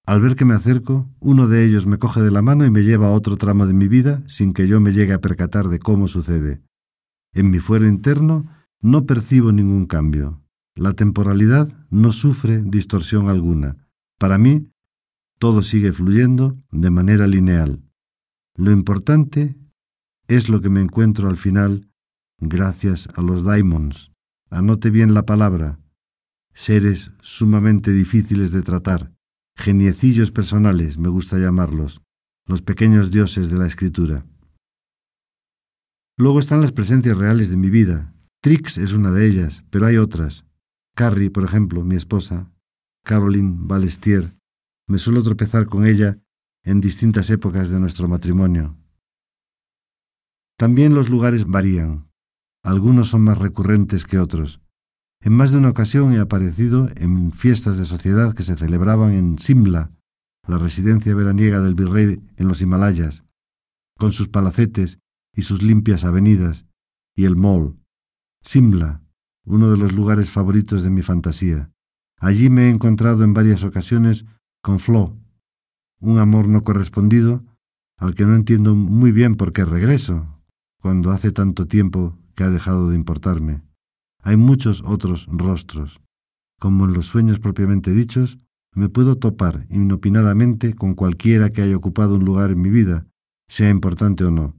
Al 0.06 0.20
ver 0.20 0.37
que 0.37 0.44
me 0.44 0.52
acerco, 0.52 1.10
uno 1.20 1.49
de 1.49 1.64
ellos 1.64 1.87
me 1.87 1.99
coge 1.99 2.20
de 2.20 2.31
la 2.31 2.43
mano 2.43 2.67
y 2.67 2.70
me 2.70 2.82
lleva 2.82 3.06
a 3.06 3.12
otro 3.12 3.37
tramo 3.37 3.67
de 3.67 3.72
mi 3.72 3.88
vida 3.88 4.22
sin 4.28 4.52
que 4.52 4.69
yo 4.69 4.78
me 4.81 4.93
llegue 4.93 5.14
a 5.14 5.20
percatar 5.20 5.69
de 5.69 5.78
cómo 5.78 6.08
sucede. 6.08 6.62
En 7.32 7.50
mi 7.50 7.58
fuero 7.58 7.88
interno 7.88 8.46
no 8.84 9.06
percibo 9.06 9.50
ningún 9.50 9.86
cambio. 9.86 10.42
La 10.76 10.92
temporalidad 10.92 11.86
no 11.88 12.12
sufre 12.12 12.62
distorsión 12.62 13.31
alguna. 13.31 13.88
Para 14.19 14.36
mí, 14.36 14.70
todo 15.38 15.62
sigue 15.62 15.90
fluyendo 15.90 16.62
de 16.70 16.90
manera 16.90 17.26
lineal. 17.26 17.82
Lo 18.54 18.72
importante 18.72 19.56
es 20.28 20.50
lo 20.50 20.60
que 20.60 20.69
me 20.69 20.82
encuentro 20.82 21.31
al 21.31 21.38
final 21.38 21.88
gracias 22.38 23.08
a 23.17 23.22
los 23.22 23.43
daimons. 23.43 24.12
Anote 24.50 24.91
bien 24.91 25.14
la 25.14 25.24
palabra. 25.24 25.81
Seres 26.53 27.12
sumamente 27.22 27.91
difíciles 27.91 28.53
de 28.53 28.60
tratar. 28.60 29.14
Geniecillos 29.56 30.31
personales, 30.31 30.98
me 30.98 31.08
gusta 31.08 31.38
llamarlos. 31.38 32.03
Los 32.46 32.60
pequeños 32.60 33.10
dioses 33.10 33.50
de 33.50 33.56
la 33.56 33.67
escritura. 33.67 34.26
Luego 36.19 36.38
están 36.38 36.60
las 36.60 36.72
presencias 36.72 37.17
reales 37.17 37.48
de 37.48 37.56
mi 37.56 37.70
vida, 37.70 38.14
Trix 38.44 38.77
es 38.77 38.93
una 38.93 39.10
de 39.10 39.27
ellas, 39.27 39.65
pero 39.70 39.86
hay 39.86 39.96
otras. 39.96 40.44
Carrie, 40.94 41.31
por 41.31 41.44
ejemplo, 41.44 41.82
mi 41.82 41.96
esposa, 41.96 42.53
Caroline 43.03 43.55
Balestier. 43.56 44.36
Me 44.86 44.98
suelo 44.98 45.22
tropezar 45.22 45.65
con 45.65 45.86
ella 45.86 46.19
en 46.63 46.82
distintas 46.82 47.31
épocas 47.31 47.70
de 47.70 47.81
nuestro 47.81 48.06
matrimonio. 48.06 48.77
También 50.58 50.94
los 50.94 51.08
lugares 51.08 51.46
varían. 51.46 52.10
Algunos 52.63 53.08
son 53.08 53.22
más 53.22 53.39
recurrentes 53.39 54.05
que 54.05 54.19
otros. 54.19 54.60
En 55.22 55.32
más 55.32 55.53
de 55.53 55.56
una 55.56 55.70
ocasión 55.70 56.13
he 56.13 56.19
aparecido 56.19 56.91
en 56.96 57.32
fiestas 57.32 57.79
de 57.79 57.86
sociedad 57.86 58.34
que 58.34 58.43
se 58.43 58.58
celebraban 58.58 59.13
en 59.13 59.39
Simla, 59.39 59.91
la 60.46 60.58
residencia 60.58 61.15
veraniega 61.15 61.63
del 61.63 61.77
virrey 61.77 62.22
en 62.36 62.48
los 62.48 62.60
Himalayas, 62.60 63.24
con 63.96 64.13
sus 64.13 64.29
palacetes 64.29 64.98
y 65.34 65.41
sus 65.41 65.63
limpias 65.63 66.05
avenidas, 66.05 66.67
y 67.17 67.24
el 67.24 67.36
mall, 67.36 67.79
Simla, 68.44 69.03
uno 69.46 69.70
de 69.70 69.79
los 69.79 69.93
lugares 69.93 70.31
favoritos 70.31 70.82
de 70.82 70.91
mi 70.91 71.01
fantasía. 71.01 71.72
Allí 72.19 72.51
me 72.51 72.67
he 72.67 72.70
encontrado 72.70 73.24
en 73.24 73.32
varias 73.32 73.65
ocasiones 73.65 74.27
con 74.63 74.79
Flo, 74.79 75.19
un 75.98 76.19
amor 76.19 76.48
no 76.48 76.63
correspondido 76.63 77.43
al 77.98 78.15
que 78.15 78.27
no 78.27 78.34
entiendo 78.34 78.74
muy 78.74 79.13
bien 79.13 79.36
por 79.36 79.53
qué 79.53 79.65
regreso, 79.65 80.27
cuando 80.81 81.10
hace 81.10 81.32
tanto 81.32 81.67
tiempo 81.67 82.19
que 82.34 82.44
ha 82.44 82.51
dejado 82.51 82.91
de 82.91 82.96
importarme. 82.96 83.63
Hay 84.22 84.36
muchos 84.36 84.82
otros 84.84 85.27
rostros. 85.31 86.01
Como 86.60 86.84
en 86.84 86.93
los 86.93 87.06
sueños 87.06 87.39
propiamente 87.39 87.93
dichos, 87.93 88.39
me 88.74 88.89
puedo 88.89 89.15
topar 89.15 89.67
inopinadamente 89.70 90.74
con 90.74 90.94
cualquiera 90.94 91.51
que 91.51 91.63
haya 91.63 91.77
ocupado 91.77 92.17
un 92.17 92.24
lugar 92.24 92.51
en 92.51 92.60
mi 92.60 92.70
vida, 92.70 93.06
sea 93.48 93.70
importante 93.70 94.24
o 94.24 94.31
no. 94.31 94.55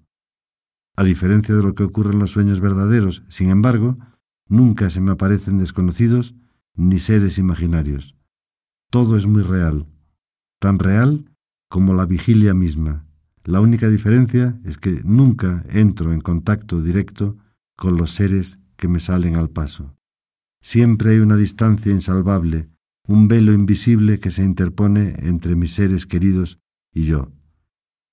A 0.95 1.03
diferencia 1.03 1.53
de 1.55 1.61
lo 1.61 1.75
que 1.75 1.83
ocurre 1.83 2.13
en 2.13 2.19
los 2.19 2.31
sueños 2.31 2.61
verdaderos, 2.61 3.23
sin 3.27 3.49
embargo, 3.49 3.97
nunca 4.47 4.89
se 4.89 5.01
me 5.01 5.11
aparecen 5.11 5.57
desconocidos 5.57 6.35
ni 6.75 6.99
seres 6.99 7.37
imaginarios. 7.37 8.15
Todo 8.89 9.17
es 9.17 9.27
muy 9.27 9.43
real, 9.43 9.87
tan 10.59 10.79
real 10.79 11.31
como 11.69 11.93
la 11.93 12.05
vigilia 12.05 12.53
misma. 12.53 13.05
La 13.43 13.59
única 13.59 13.89
diferencia 13.89 14.59
es 14.63 14.77
que 14.77 15.01
nunca 15.03 15.63
entro 15.69 16.13
en 16.13 16.21
contacto 16.21 16.81
directo 16.81 17.37
con 17.75 17.97
los 17.97 18.11
seres 18.11 18.59
que 18.77 18.87
me 18.87 18.99
salen 18.99 19.35
al 19.35 19.49
paso. 19.49 19.95
Siempre 20.61 21.11
hay 21.11 21.19
una 21.19 21.35
distancia 21.35 21.91
insalvable, 21.91 22.69
un 23.07 23.27
velo 23.27 23.53
invisible 23.53 24.19
que 24.19 24.31
se 24.31 24.43
interpone 24.43 25.13
entre 25.19 25.55
mis 25.55 25.73
seres 25.73 26.05
queridos 26.05 26.59
y 26.91 27.05
yo. 27.05 27.31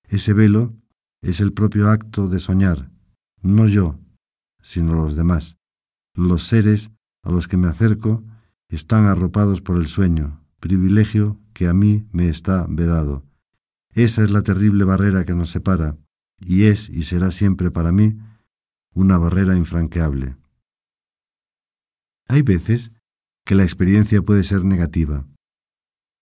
Ese 0.09 0.35
velo 0.35 0.77
es 1.23 1.41
el 1.41 1.53
propio 1.53 1.89
acto 1.89 2.29
de 2.29 2.41
soñar, 2.41 2.91
no 3.41 3.67
yo, 3.69 3.99
sino 4.61 4.95
los 4.95 5.15
demás. 5.17 5.57
Los 6.15 6.43
seres 6.43 6.91
a 7.23 7.31
los 7.31 7.49
que 7.49 7.57
me 7.57 7.69
acerco 7.69 8.25
están 8.69 9.07
arropados 9.07 9.61
por 9.61 9.77
el 9.77 9.87
sueño, 9.87 10.45
privilegio 10.61 11.41
que 11.53 11.69
a 11.69 11.75
mí 11.75 12.07
me 12.13 12.29
está 12.29 12.67
vedado. 12.69 13.25
Esa 13.95 14.23
es 14.23 14.31
la 14.31 14.43
terrible 14.43 14.85
barrera 14.85 15.25
que 15.25 15.35
nos 15.35 15.51
separa, 15.51 15.97
y 16.41 16.65
es 16.65 16.89
y 16.89 17.05
será 17.05 17.31
siempre 17.31 17.71
para 17.71 17.93
mí 17.93 18.19
una 18.95 19.17
barrera 19.19 19.57
infranqueable. 19.57 20.37
Hay 22.29 22.43
veces 22.43 22.93
que 23.45 23.55
la 23.55 23.63
experiencia 23.63 24.23
puede 24.23 24.43
ser 24.43 24.65
negativa. 24.65 25.27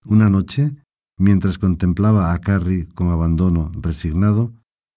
Una 0.05 0.29
noche, 0.29 0.75
mientras 1.17 1.59
contemplaba 1.59 2.33
a 2.33 2.39
Carrie 2.41 2.89
con 2.89 3.09
abandono 3.09 3.71
resignado, 3.81 4.53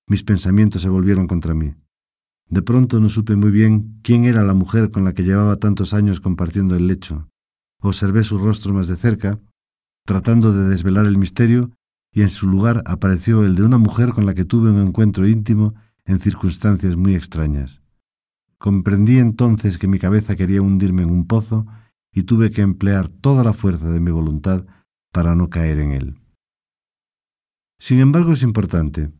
mis 0.07 0.23
pensamientos 0.23 0.81
se 0.81 0.89
volvieron 0.89 1.27
contra 1.27 1.53
mí. 1.53 1.73
De 2.49 2.61
pronto 2.61 2.99
no 2.99 3.09
supe 3.09 3.35
muy 3.35 3.51
bien 3.51 3.99
quién 4.03 4.25
era 4.25 4.43
la 4.43 4.53
mujer 4.53 4.91
con 4.91 5.03
la 5.03 5.13
que 5.13 5.23
llevaba 5.23 5.55
tantos 5.57 5.93
años 5.93 6.19
compartiendo 6.19 6.75
el 6.75 6.87
lecho. 6.87 7.29
Observé 7.81 8.23
su 8.23 8.37
rostro 8.37 8.73
más 8.73 8.87
de 8.87 8.95
cerca, 8.95 9.39
tratando 10.05 10.51
de 10.51 10.67
desvelar 10.67 11.05
el 11.05 11.17
misterio, 11.17 11.71
y 12.13 12.21
en 12.21 12.29
su 12.29 12.47
lugar 12.47 12.83
apareció 12.85 13.43
el 13.43 13.55
de 13.55 13.63
una 13.63 13.77
mujer 13.77 14.11
con 14.11 14.25
la 14.25 14.33
que 14.33 14.45
tuve 14.45 14.69
un 14.69 14.79
encuentro 14.85 15.27
íntimo 15.27 15.73
en 16.05 16.19
circunstancias 16.19 16.95
muy 16.95 17.15
extrañas. 17.15 17.81
Comprendí 18.59 19.17
entonces 19.17 19.77
que 19.77 19.87
mi 19.87 19.99
cabeza 19.99 20.35
quería 20.35 20.61
hundirme 20.61 21.01
en 21.01 21.11
un 21.11 21.25
pozo 21.25 21.65
y 22.13 22.23
tuve 22.23 22.51
que 22.51 22.61
emplear 22.61 23.07
toda 23.09 23.43
la 23.43 23.53
fuerza 23.53 23.89
de 23.89 23.99
mi 23.99 24.11
voluntad 24.11 24.65
para 25.11 25.35
no 25.35 25.49
caer 25.49 25.79
en 25.79 25.91
él. 25.91 26.19
Sin 27.79 27.99
embargo, 27.99 28.33
es 28.33 28.43
importante, 28.43 29.11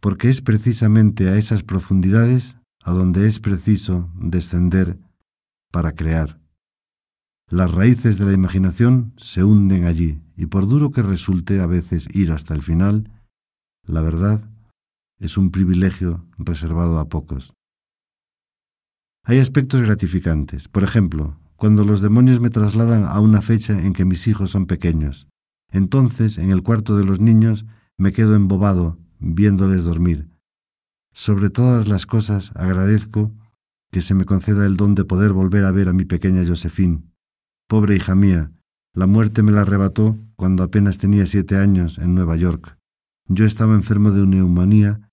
porque 0.00 0.28
es 0.28 0.40
precisamente 0.40 1.28
a 1.28 1.36
esas 1.36 1.62
profundidades 1.62 2.56
a 2.82 2.92
donde 2.92 3.26
es 3.26 3.40
preciso 3.40 4.10
descender 4.14 4.98
para 5.72 5.92
crear. 5.92 6.40
Las 7.48 7.72
raíces 7.72 8.18
de 8.18 8.26
la 8.26 8.32
imaginación 8.32 9.12
se 9.16 9.44
hunden 9.44 9.84
allí, 9.84 10.20
y 10.36 10.46
por 10.46 10.68
duro 10.68 10.90
que 10.90 11.02
resulte 11.02 11.60
a 11.60 11.66
veces 11.66 12.08
ir 12.14 12.32
hasta 12.32 12.54
el 12.54 12.62
final, 12.62 13.10
la 13.84 14.00
verdad 14.00 14.50
es 15.18 15.38
un 15.38 15.50
privilegio 15.50 16.26
reservado 16.38 16.98
a 16.98 17.08
pocos. 17.08 17.54
Hay 19.24 19.38
aspectos 19.38 19.80
gratificantes. 19.82 20.68
Por 20.68 20.84
ejemplo, 20.84 21.38
cuando 21.56 21.84
los 21.84 22.00
demonios 22.00 22.40
me 22.40 22.50
trasladan 22.50 23.04
a 23.04 23.18
una 23.20 23.42
fecha 23.42 23.78
en 23.78 23.92
que 23.92 24.04
mis 24.04 24.28
hijos 24.28 24.50
son 24.50 24.66
pequeños. 24.66 25.26
Entonces, 25.72 26.38
en 26.38 26.50
el 26.50 26.62
cuarto 26.62 26.96
de 26.96 27.04
los 27.04 27.20
niños, 27.20 27.66
me 27.96 28.12
quedo 28.12 28.36
embobado 28.36 28.98
viéndoles 29.18 29.84
dormir. 29.84 30.28
Sobre 31.12 31.50
todas 31.50 31.88
las 31.88 32.06
cosas 32.06 32.52
agradezco 32.56 33.32
que 33.90 34.00
se 34.00 34.14
me 34.14 34.24
conceda 34.24 34.66
el 34.66 34.76
don 34.76 34.94
de 34.94 35.04
poder 35.04 35.32
volver 35.32 35.64
a 35.64 35.72
ver 35.72 35.88
a 35.88 35.92
mi 35.92 36.04
pequeña 36.04 36.44
Josephine. 36.46 37.02
Pobre 37.68 37.96
hija 37.96 38.14
mía, 38.14 38.52
la 38.92 39.06
muerte 39.06 39.42
me 39.42 39.52
la 39.52 39.62
arrebató 39.62 40.18
cuando 40.36 40.62
apenas 40.62 40.98
tenía 40.98 41.26
siete 41.26 41.56
años 41.56 41.98
en 41.98 42.14
Nueva 42.14 42.36
York. 42.36 42.78
Yo 43.28 43.44
estaba 43.44 43.74
enfermo 43.74 44.10
de 44.10 44.26
neumonía 44.26 45.10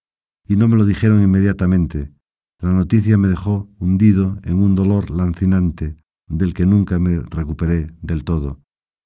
y 0.47 0.55
no 0.55 0.67
me 0.67 0.75
lo 0.75 0.85
dijeron 0.85 1.23
inmediatamente. 1.23 2.11
La 2.59 2.71
noticia 2.71 3.17
me 3.17 3.27
dejó 3.27 3.69
hundido 3.79 4.39
en 4.43 4.61
un 4.61 4.75
dolor 4.75 5.09
lancinante 5.09 5.97
del 6.27 6.53
que 6.53 6.65
nunca 6.65 6.99
me 6.99 7.19
recuperé 7.19 7.91
del 8.01 8.23
todo. 8.23 8.59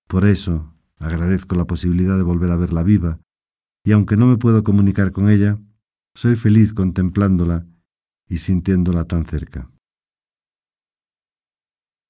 Por 0.07 0.25
eso 0.25 0.73
agradezco 0.97 1.55
la 1.55 1.65
posibilidad 1.65 2.17
de 2.17 2.23
volver 2.23 2.51
a 2.51 2.57
verla 2.57 2.83
viva 2.83 3.19
y 3.87 3.93
aunque 3.93 4.17
no 4.17 4.27
me 4.27 4.35
puedo 4.35 4.63
comunicar 4.63 5.13
con 5.13 5.29
ella, 5.29 5.57
soy 6.13 6.35
feliz 6.35 6.73
contemplándola 6.73 7.65
y 8.27 8.39
sintiéndola 8.39 9.05
tan 9.05 9.25
cerca. 9.25 9.71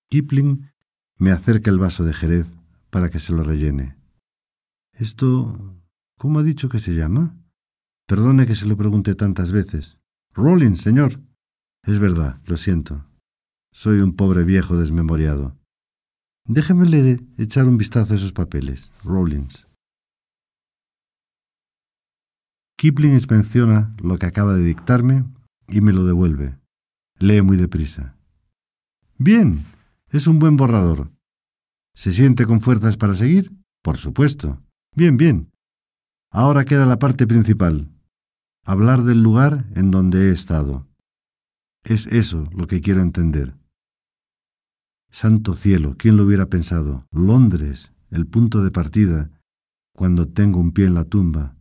Kipling 0.09 0.71
me 1.19 1.29
acerca 1.29 1.69
el 1.69 1.77
vaso 1.77 2.03
de 2.03 2.15
Jerez 2.15 2.47
para 2.89 3.11
que 3.11 3.19
se 3.19 3.31
lo 3.31 3.43
rellene. 3.43 3.95
Esto... 4.93 5.53
¿Cómo 6.17 6.39
ha 6.39 6.43
dicho 6.43 6.67
que 6.67 6.79
se 6.79 6.95
llama? 6.95 7.37
Perdone 8.07 8.47
que 8.47 8.55
se 8.55 8.65
lo 8.65 8.75
pregunte 8.75 9.13
tantas 9.13 9.51
veces. 9.51 9.99
Rollins, 10.33 10.81
señor. 10.81 11.21
Es 11.83 11.99
verdad, 11.99 12.41
lo 12.47 12.57
siento. 12.57 13.05
Soy 13.71 13.99
un 13.99 14.15
pobre 14.15 14.43
viejo 14.43 14.77
desmemoriado. 14.77 15.55
Déjemele 16.43 17.19
echar 17.37 17.67
un 17.67 17.77
vistazo 17.77 18.15
a 18.15 18.17
esos 18.17 18.33
papeles, 18.33 18.91
Rollins. 19.03 19.66
Kipling 22.77 23.13
inspecciona 23.13 23.95
lo 24.03 24.19
que 24.19 24.27
acaba 24.27 24.53
de 24.53 24.63
dictarme 24.63 25.25
y 25.67 25.81
me 25.81 25.93
lo 25.93 26.05
devuelve. 26.05 26.59
Lee 27.17 27.41
muy 27.41 27.57
deprisa. 27.57 28.15
Bien, 29.17 29.63
es 30.11 30.27
un 30.27 30.37
buen 30.37 30.57
borrador. 30.57 31.11
¿Se 31.95 32.11
siente 32.11 32.45
con 32.45 32.61
fuerzas 32.61 32.95
para 32.95 33.15
seguir? 33.15 33.51
Por 33.81 33.97
supuesto. 33.97 34.61
Bien, 34.95 35.17
bien. 35.17 35.51
Ahora 36.29 36.65
queda 36.65 36.85
la 36.85 36.99
parte 36.99 37.25
principal. 37.25 37.89
Hablar 38.63 39.01
del 39.01 39.23
lugar 39.23 39.65
en 39.73 39.89
donde 39.89 40.27
he 40.27 40.31
estado. 40.31 40.87
Es 41.83 42.05
eso 42.05 42.47
lo 42.55 42.67
que 42.67 42.81
quiero 42.81 43.01
entender. 43.01 43.57
Santo 45.09 45.55
cielo, 45.55 45.95
¿quién 45.97 46.15
lo 46.15 46.25
hubiera 46.25 46.45
pensado? 46.45 47.07
Londres, 47.11 47.91
el 48.11 48.27
punto 48.27 48.63
de 48.63 48.69
partida, 48.69 49.31
cuando 49.95 50.27
tengo 50.27 50.59
un 50.59 50.73
pie 50.73 50.85
en 50.85 50.93
la 50.93 51.05
tumba, 51.05 51.56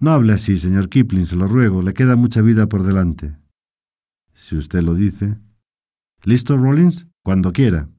no 0.00 0.12
hable 0.12 0.32
así, 0.32 0.58
señor 0.58 0.88
Kipling, 0.88 1.26
se 1.26 1.36
lo 1.36 1.46
ruego, 1.46 1.82
le 1.82 1.94
queda 1.94 2.16
mucha 2.16 2.40
vida 2.42 2.68
por 2.68 2.82
delante. 2.82 3.36
Si 4.32 4.56
usted 4.56 4.82
lo 4.82 4.94
dice. 4.94 5.38
¿Listo, 6.22 6.56
Rollins? 6.56 7.08
Cuando 7.24 7.52
quiera. 7.52 7.90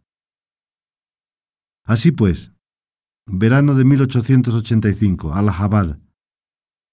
Así 1.84 2.12
pues, 2.12 2.53
verano 3.25 3.75
de 3.75 3.84
1885, 3.84 5.34
Allahabad. 5.34 6.00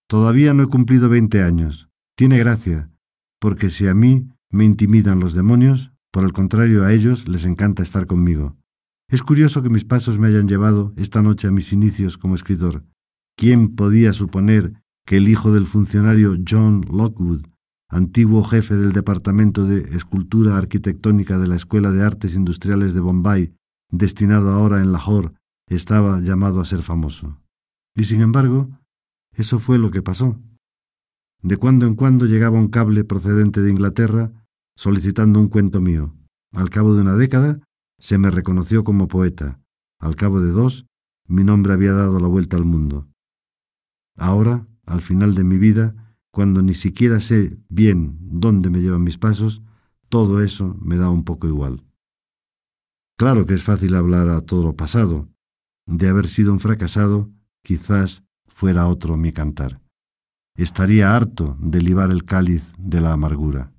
Todavía 0.08 0.54
no 0.54 0.62
he 0.62 0.66
cumplido 0.66 1.08
veinte 1.08 1.42
años. 1.42 1.88
Tiene 2.16 2.38
gracia, 2.38 2.90
porque 3.40 3.70
si 3.70 3.88
a 3.88 3.94
mí 3.94 4.28
me 4.50 4.64
intimidan 4.64 5.20
los 5.20 5.34
demonios, 5.34 5.92
por 6.10 6.25
el 6.25 6.32
contrario 6.32 6.84
a 6.84 6.92
ellos 6.92 7.28
les 7.28 7.44
encanta 7.44 7.82
estar 7.82 8.06
conmigo. 8.06 8.56
Es 9.08 9.22
curioso 9.22 9.62
que 9.62 9.70
mis 9.70 9.84
pasos 9.84 10.18
me 10.18 10.28
hayan 10.28 10.48
llevado 10.48 10.92
esta 10.96 11.22
noche 11.22 11.48
a 11.48 11.52
mis 11.52 11.72
inicios 11.72 12.18
como 12.18 12.34
escritor. 12.34 12.84
¿Quién 13.36 13.76
podía 13.76 14.12
suponer 14.12 14.82
que 15.06 15.16
el 15.16 15.28
hijo 15.28 15.52
del 15.52 15.66
funcionario 15.66 16.36
John 16.46 16.82
Lockwood, 16.90 17.46
antiguo 17.88 18.42
jefe 18.42 18.76
del 18.76 18.92
Departamento 18.92 19.64
de 19.64 19.96
Escultura 19.96 20.58
Arquitectónica 20.58 21.38
de 21.38 21.46
la 21.46 21.54
Escuela 21.54 21.92
de 21.92 22.02
Artes 22.02 22.34
Industriales 22.34 22.92
de 22.92 23.00
Bombay, 23.00 23.54
destinado 23.90 24.50
ahora 24.50 24.80
en 24.80 24.90
Lahore, 24.90 25.32
estaba 25.68 26.20
llamado 26.20 26.60
a 26.60 26.64
ser 26.64 26.82
famoso. 26.82 27.40
Y 27.94 28.04
sin 28.04 28.20
embargo, 28.20 28.68
eso 29.32 29.60
fue 29.60 29.78
lo 29.78 29.92
que 29.92 30.02
pasó. 30.02 30.40
De 31.40 31.56
cuando 31.56 31.86
en 31.86 31.94
cuando 31.94 32.26
llegaba 32.26 32.58
un 32.58 32.68
cable 32.68 33.04
procedente 33.04 33.62
de 33.62 33.70
Inglaterra 33.70 34.32
solicitando 34.76 35.38
un 35.38 35.48
cuento 35.48 35.80
mío. 35.80 36.14
Al 36.52 36.68
cabo 36.68 36.94
de 36.94 37.02
una 37.02 37.14
década, 37.14 37.60
se 37.98 38.18
me 38.18 38.30
reconoció 38.30 38.82
como 38.82 39.06
poeta. 39.06 39.60
Al 40.00 40.16
cabo 40.16 40.40
de 40.40 40.50
dos, 40.50 40.86
mi 41.28 41.44
nombre 41.44 41.72
había 41.72 41.92
dado 41.92 42.18
la 42.18 42.28
vuelta 42.28 42.56
al 42.56 42.64
mundo. 42.64 43.08
Ahora, 44.16 44.66
al 44.86 45.02
final 45.02 45.34
de 45.34 45.44
mi 45.44 45.58
vida, 45.58 45.94
cuando 46.30 46.62
ni 46.62 46.74
siquiera 46.74 47.20
sé 47.20 47.58
bien 47.68 48.18
dónde 48.20 48.70
me 48.70 48.80
llevan 48.80 49.02
mis 49.04 49.18
pasos, 49.18 49.62
todo 50.08 50.40
eso 50.40 50.76
me 50.80 50.96
da 50.96 51.10
un 51.10 51.24
poco 51.24 51.46
igual. 51.46 51.84
Claro 53.18 53.46
que 53.46 53.54
es 53.54 53.62
fácil 53.62 53.94
hablar 53.94 54.28
a 54.28 54.40
todo 54.42 54.62
lo 54.62 54.76
pasado. 54.76 55.28
De 55.86 56.08
haber 56.08 56.28
sido 56.28 56.52
un 56.52 56.60
fracasado, 56.60 57.30
quizás 57.62 58.22
fuera 58.46 58.86
otro 58.86 59.16
mi 59.16 59.32
cantar. 59.32 59.80
Estaría 60.56 61.14
harto 61.14 61.56
de 61.60 61.82
libar 61.82 62.10
el 62.10 62.24
cáliz 62.24 62.72
de 62.78 63.00
la 63.00 63.12
amargura. 63.12 63.72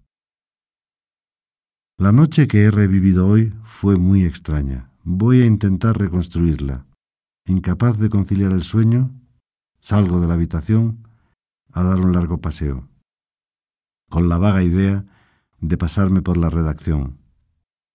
La 1.97 2.11
noche 2.11 2.47
que 2.47 2.63
he 2.63 2.71
revivido 2.71 3.27
hoy 3.27 3.53
fue 3.63 3.97
muy 3.97 4.23
extraña. 4.25 4.91
Voy 5.03 5.41
a 5.41 5.45
intentar 5.45 5.97
reconstruirla. 5.97 6.85
Incapaz 7.45 7.97
de 7.97 8.09
conciliar 8.09 8.51
el 8.51 8.61
sueño, 8.61 9.11
Salgo 9.79 10.19
de 10.19 10.27
la 10.27 10.33
habitación 10.33 11.07
a 11.71 11.83
dar 11.83 11.99
un 11.99 12.13
largo 12.13 12.41
paseo, 12.41 12.89
con 14.09 14.29
la 14.29 14.37
vaga 14.37 14.63
idea 14.63 15.05
de 15.59 15.77
pasarme 15.77 16.21
por 16.21 16.37
la 16.37 16.49
redacción. 16.49 17.19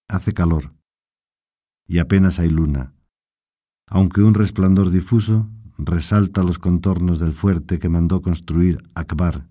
Hace 0.08 0.32
calor 0.32 0.72
y 1.86 1.98
apenas 1.98 2.38
hay 2.38 2.48
luna, 2.48 2.94
aunque 3.88 4.22
un 4.22 4.34
resplandor 4.34 4.90
difuso 4.90 5.50
resalta 5.78 6.44
los 6.44 6.58
contornos 6.58 7.18
del 7.18 7.32
fuerte 7.32 7.78
que 7.78 7.88
mandó 7.88 8.22
construir 8.22 8.82
Akbar 8.94 9.48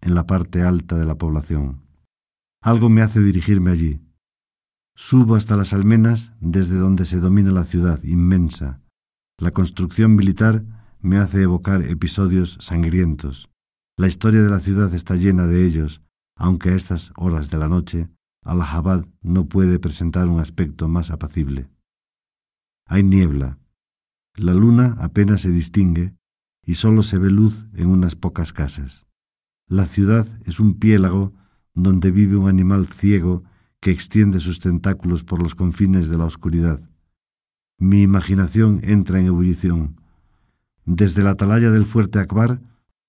en 0.00 0.14
la 0.14 0.26
parte 0.26 0.62
alta 0.62 0.96
de 0.96 1.06
la 1.06 1.16
población. 1.16 1.82
Algo 2.62 2.88
me 2.88 3.02
hace 3.02 3.20
dirigirme 3.20 3.70
allí. 3.70 4.00
Subo 4.94 5.34
hasta 5.34 5.56
las 5.56 5.72
almenas 5.72 6.32
desde 6.40 6.76
donde 6.76 7.04
se 7.04 7.18
domina 7.18 7.50
la 7.50 7.64
ciudad 7.64 8.02
inmensa. 8.04 8.80
La 9.38 9.50
construcción 9.50 10.14
militar 10.14 10.64
me 11.02 11.18
hace 11.18 11.42
evocar 11.42 11.82
episodios 11.82 12.56
sangrientos. 12.60 13.50
La 13.98 14.06
historia 14.06 14.42
de 14.42 14.48
la 14.48 14.60
ciudad 14.60 14.94
está 14.94 15.16
llena 15.16 15.46
de 15.46 15.66
ellos, 15.66 16.02
aunque 16.36 16.70
a 16.70 16.74
estas 16.74 17.12
horas 17.16 17.50
de 17.50 17.58
la 17.58 17.68
noche 17.68 18.08
Allahabad 18.44 19.06
no 19.20 19.46
puede 19.48 19.78
presentar 19.78 20.28
un 20.28 20.40
aspecto 20.40 20.88
más 20.88 21.10
apacible. 21.10 21.68
Hay 22.86 23.02
niebla. 23.02 23.58
La 24.36 24.54
luna 24.54 24.96
apenas 24.98 25.42
se 25.42 25.50
distingue 25.50 26.14
y 26.64 26.74
solo 26.74 27.02
se 27.02 27.18
ve 27.18 27.30
luz 27.30 27.66
en 27.74 27.88
unas 27.88 28.16
pocas 28.16 28.52
casas. 28.52 29.06
La 29.68 29.86
ciudad 29.86 30.26
es 30.44 30.60
un 30.60 30.78
piélago 30.78 31.32
donde 31.74 32.10
vive 32.10 32.36
un 32.36 32.48
animal 32.48 32.86
ciego 32.86 33.44
que 33.80 33.90
extiende 33.90 34.40
sus 34.40 34.60
tentáculos 34.60 35.24
por 35.24 35.42
los 35.42 35.54
confines 35.54 36.08
de 36.08 36.18
la 36.18 36.24
oscuridad. 36.24 36.80
Mi 37.78 38.02
imaginación 38.02 38.80
entra 38.84 39.18
en 39.18 39.26
ebullición. 39.26 40.01
Desde 40.84 41.22
la 41.22 41.30
atalaya 41.30 41.70
del 41.70 41.86
fuerte 41.86 42.18
Akbar 42.18 42.60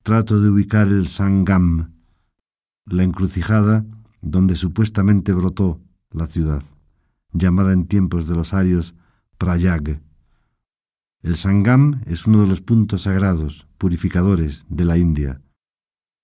trato 0.04 0.40
de 0.40 0.50
ubicar 0.50 0.88
el 0.88 1.08
Sangam, 1.08 1.92
la 2.86 3.04
encrucijada 3.04 3.84
donde 4.22 4.56
supuestamente 4.56 5.34
brotó 5.34 5.82
la 6.12 6.28
ciudad, 6.28 6.64
llamada 7.32 7.74
en 7.74 7.88
tiempos 7.88 8.28
de 8.28 8.36
los 8.36 8.54
arios 8.54 8.94
Prayag. 9.40 10.02
El 11.24 11.36
Sangam 11.36 12.02
es 12.06 12.28
uno 12.28 12.42
de 12.42 12.48
los 12.48 12.62
puntos 12.62 13.04
sagrados, 13.04 13.66
purificadores 13.80 14.66
de 14.70 14.86
la 14.86 14.98
India. 14.98 15.42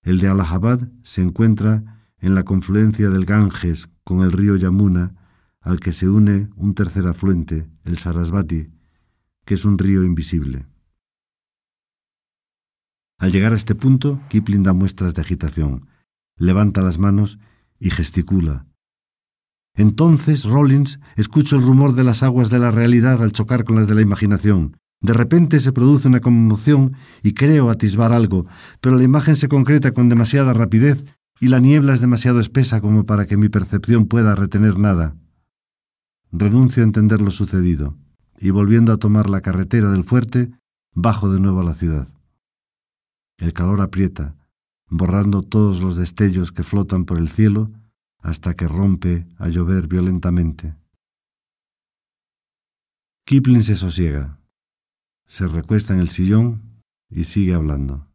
El 0.02 0.20
de 0.20 0.28
Allahabad 0.28 0.88
se 1.02 1.20
encuentra 1.20 2.04
en 2.18 2.36
la 2.36 2.44
confluencia 2.44 3.10
del 3.10 3.24
Ganges 3.24 3.88
con 4.04 4.22
el 4.22 4.30
río 4.30 4.54
Yamuna, 4.56 5.16
al 5.60 5.80
que 5.80 5.92
se 5.92 6.08
une 6.08 6.48
un 6.54 6.74
tercer 6.74 7.08
afluente, 7.08 7.68
el 7.84 7.98
Sarasvati, 7.98 8.70
que 9.44 9.54
es 9.54 9.64
un 9.64 9.78
río 9.78 10.04
invisible. 10.04 10.66
Al 13.20 13.32
llegar 13.32 13.52
a 13.52 13.56
este 13.56 13.74
punto, 13.74 14.18
Kipling 14.30 14.62
da 14.62 14.72
muestras 14.72 15.12
de 15.12 15.20
agitación, 15.20 15.86
levanta 16.38 16.80
las 16.80 16.98
manos 16.98 17.38
y 17.78 17.90
gesticula. 17.90 18.66
Entonces, 19.74 20.44
Rollins, 20.44 21.00
escucho 21.16 21.56
el 21.56 21.62
rumor 21.62 21.94
de 21.94 22.02
las 22.02 22.22
aguas 22.22 22.48
de 22.48 22.58
la 22.58 22.70
realidad 22.70 23.22
al 23.22 23.32
chocar 23.32 23.64
con 23.64 23.76
las 23.76 23.86
de 23.86 23.94
la 23.94 24.00
imaginación. 24.00 24.78
De 25.02 25.12
repente 25.12 25.60
se 25.60 25.72
produce 25.72 26.08
una 26.08 26.20
conmoción 26.20 26.96
y 27.22 27.34
creo 27.34 27.68
atisbar 27.68 28.14
algo, 28.14 28.46
pero 28.80 28.96
la 28.96 29.04
imagen 29.04 29.36
se 29.36 29.48
concreta 29.48 29.92
con 29.92 30.08
demasiada 30.08 30.54
rapidez 30.54 31.04
y 31.40 31.48
la 31.48 31.60
niebla 31.60 31.92
es 31.92 32.00
demasiado 32.00 32.40
espesa 32.40 32.80
como 32.80 33.04
para 33.04 33.26
que 33.26 33.36
mi 33.36 33.50
percepción 33.50 34.06
pueda 34.06 34.34
retener 34.34 34.78
nada. 34.78 35.14
Renuncio 36.32 36.82
a 36.82 36.86
entender 36.86 37.20
lo 37.20 37.30
sucedido 37.30 37.98
y 38.38 38.48
volviendo 38.48 38.94
a 38.94 38.96
tomar 38.96 39.28
la 39.28 39.42
carretera 39.42 39.90
del 39.90 40.04
fuerte, 40.04 40.50
bajo 40.94 41.30
de 41.30 41.38
nuevo 41.38 41.60
a 41.60 41.64
la 41.64 41.74
ciudad. 41.74 42.08
El 43.40 43.54
calor 43.54 43.80
aprieta, 43.80 44.36
borrando 44.90 45.40
todos 45.40 45.80
los 45.80 45.96
destellos 45.96 46.52
que 46.52 46.62
flotan 46.62 47.06
por 47.06 47.16
el 47.16 47.30
cielo 47.30 47.72
hasta 48.18 48.52
que 48.52 48.68
rompe 48.68 49.26
a 49.38 49.48
llover 49.48 49.88
violentamente. 49.88 50.76
Kipling 53.24 53.62
se 53.62 53.76
sosiega, 53.76 54.38
se 55.24 55.46
recuesta 55.46 55.94
en 55.94 56.00
el 56.00 56.10
sillón 56.10 56.82
y 57.08 57.24
sigue 57.24 57.54
hablando. 57.54 58.06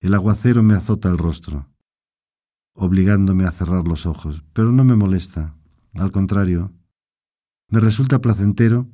El 0.00 0.14
aguacero 0.14 0.62
me 0.62 0.74
azota 0.74 1.08
el 1.08 1.18
rostro, 1.18 1.68
obligándome 2.74 3.44
a 3.44 3.50
cerrar 3.50 3.88
los 3.88 4.06
ojos, 4.06 4.44
pero 4.52 4.70
no 4.70 4.84
me 4.84 4.94
molesta. 4.94 5.56
Al 5.94 6.12
contrario, 6.12 6.72
me 7.68 7.80
resulta 7.80 8.20
placentero 8.20 8.88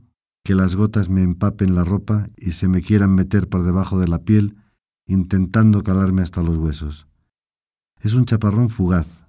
que 0.45 0.55
las 0.55 0.77
gotas 0.77 1.09
me 1.09 1.23
empapen 1.23 1.75
la 1.75 1.85
ropa 1.85 2.29
y 2.37 2.53
se 2.53 2.69
me 2.69 2.83
quieran 2.83 3.15
meter 3.15 3.49
por 3.49 3.65
debajo 3.65 3.99
de 3.99 4.09
la 4.09 4.25
piel, 4.25 4.57
intentando 5.07 5.83
calarme 5.83 6.23
hasta 6.23 6.43
los 6.43 6.57
huesos. 6.57 7.09
Es 8.01 8.15
un 8.15 8.27
chaparrón 8.27 8.69
fugaz 8.69 9.27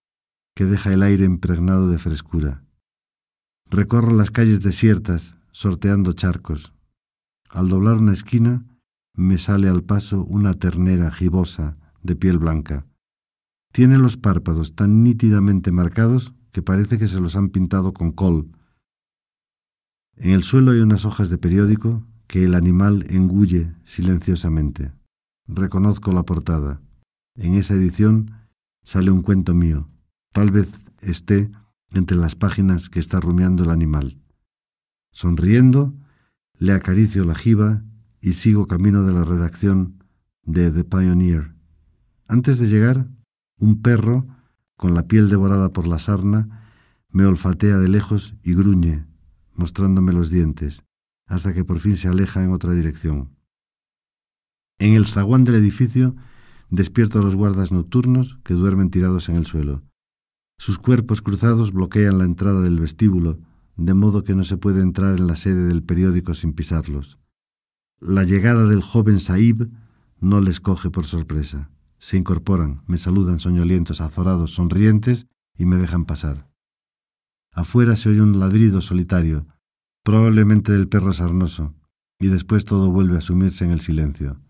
que 0.55 0.65
deja 0.65 0.93
el 0.93 1.01
aire 1.01 1.25
impregnado 1.25 1.89
de 1.89 1.97
frescura. 1.97 2.63
Recorro 3.69 4.13
las 4.13 4.29
calles 4.29 4.61
desiertas, 4.61 5.35
sorteando 5.51 6.13
charcos, 6.13 6.75
al 7.55 7.69
doblar 7.69 7.95
una 7.95 8.11
esquina, 8.11 8.65
me 9.15 9.37
sale 9.37 9.69
al 9.69 9.81
paso 9.83 10.25
una 10.25 10.55
ternera 10.55 11.09
gibosa 11.09 11.77
de 12.03 12.17
piel 12.17 12.37
blanca. 12.37 12.85
Tiene 13.71 13.97
los 13.97 14.17
párpados 14.17 14.75
tan 14.75 15.03
nítidamente 15.03 15.71
marcados 15.71 16.33
que 16.51 16.61
parece 16.61 16.97
que 16.97 17.07
se 17.07 17.21
los 17.21 17.37
han 17.37 17.49
pintado 17.49 17.93
con 17.93 18.11
col. 18.11 18.51
En 20.17 20.31
el 20.31 20.43
suelo 20.43 20.71
hay 20.71 20.79
unas 20.79 21.05
hojas 21.05 21.29
de 21.29 21.37
periódico 21.37 22.05
que 22.27 22.45
el 22.45 22.55
animal 22.55 23.05
engulle 23.09 23.75
silenciosamente. 23.83 24.93
Reconozco 25.47 26.11
la 26.13 26.23
portada. 26.23 26.81
En 27.35 27.55
esa 27.55 27.73
edición 27.73 28.31
sale 28.83 29.11
un 29.11 29.21
cuento 29.21 29.53
mío. 29.53 29.89
Tal 30.31 30.51
vez 30.51 30.85
esté 31.01 31.51
entre 31.91 32.17
las 32.17 32.35
páginas 32.35 32.89
que 32.89 32.99
está 32.99 33.19
rumiando 33.19 33.63
el 33.63 33.69
animal. 33.69 34.21
Sonriendo, 35.11 35.93
le 36.57 36.73
acaricio 36.73 37.25
la 37.25 37.35
jiba 37.35 37.83
y 38.21 38.33
sigo 38.33 38.67
camino 38.67 39.03
de 39.03 39.13
la 39.13 39.23
redacción 39.23 40.03
de 40.43 40.71
The 40.71 40.83
Pioneer. 40.83 41.55
Antes 42.27 42.57
de 42.57 42.67
llegar, 42.67 43.07
un 43.59 43.81
perro, 43.81 44.27
con 44.77 44.93
la 44.93 45.07
piel 45.07 45.29
devorada 45.29 45.71
por 45.71 45.87
la 45.87 45.99
sarna, 45.99 46.69
me 47.09 47.25
olfatea 47.25 47.77
de 47.77 47.87
lejos 47.87 48.35
y 48.43 48.55
gruñe, 48.55 49.05
mostrándome 49.55 50.13
los 50.13 50.29
dientes, 50.29 50.83
hasta 51.27 51.53
que 51.53 51.63
por 51.63 51.79
fin 51.79 51.95
se 51.95 52.07
aleja 52.07 52.43
en 52.43 52.51
otra 52.51 52.73
dirección. 52.73 53.35
En 54.77 54.93
el 54.93 55.05
zaguán 55.05 55.43
del 55.43 55.55
edificio 55.55 56.15
despierto 56.69 57.19
a 57.19 57.23
los 57.23 57.35
guardas 57.35 57.71
nocturnos 57.71 58.39
que 58.43 58.53
duermen 58.53 58.89
tirados 58.89 59.29
en 59.29 59.35
el 59.35 59.45
suelo. 59.45 59.83
Sus 60.57 60.79
cuerpos 60.79 61.21
cruzados 61.21 61.71
bloquean 61.71 62.17
la 62.17 62.25
entrada 62.25 62.61
del 62.61 62.79
vestíbulo, 62.79 63.39
de 63.77 63.93
modo 63.93 64.23
que 64.23 64.35
no 64.35 64.43
se 64.43 64.57
puede 64.57 64.81
entrar 64.81 65.17
en 65.17 65.27
la 65.27 65.35
sede 65.35 65.67
del 65.67 65.83
periódico 65.83 66.33
sin 66.33 66.53
pisarlos. 66.53 67.19
La 67.99 68.23
llegada 68.23 68.65
del 68.65 68.81
joven 68.81 69.19
Saib 69.19 69.69
no 70.19 70.41
les 70.41 70.59
coge 70.59 70.89
por 70.89 71.05
sorpresa. 71.05 71.71
Se 71.97 72.17
incorporan, 72.17 72.83
me 72.87 72.97
saludan 72.97 73.39
soñolientos, 73.39 74.01
azorados, 74.01 74.51
sonrientes 74.53 75.27
y 75.57 75.65
me 75.65 75.77
dejan 75.77 76.05
pasar. 76.05 76.49
Afuera 77.55 77.95
se 77.95 78.09
oye 78.09 78.21
un 78.21 78.37
ladrido 78.37 78.81
solitario, 78.81 79.47
probablemente 80.03 80.73
del 80.73 80.89
perro 80.89 81.13
sarnoso, 81.13 81.73
y 82.19 82.27
después 82.27 82.65
todo 82.65 82.91
vuelve 82.91 83.17
a 83.17 83.21
sumirse 83.21 83.63
en 83.63 83.71
el 83.71 83.79
silencio. 83.79 84.41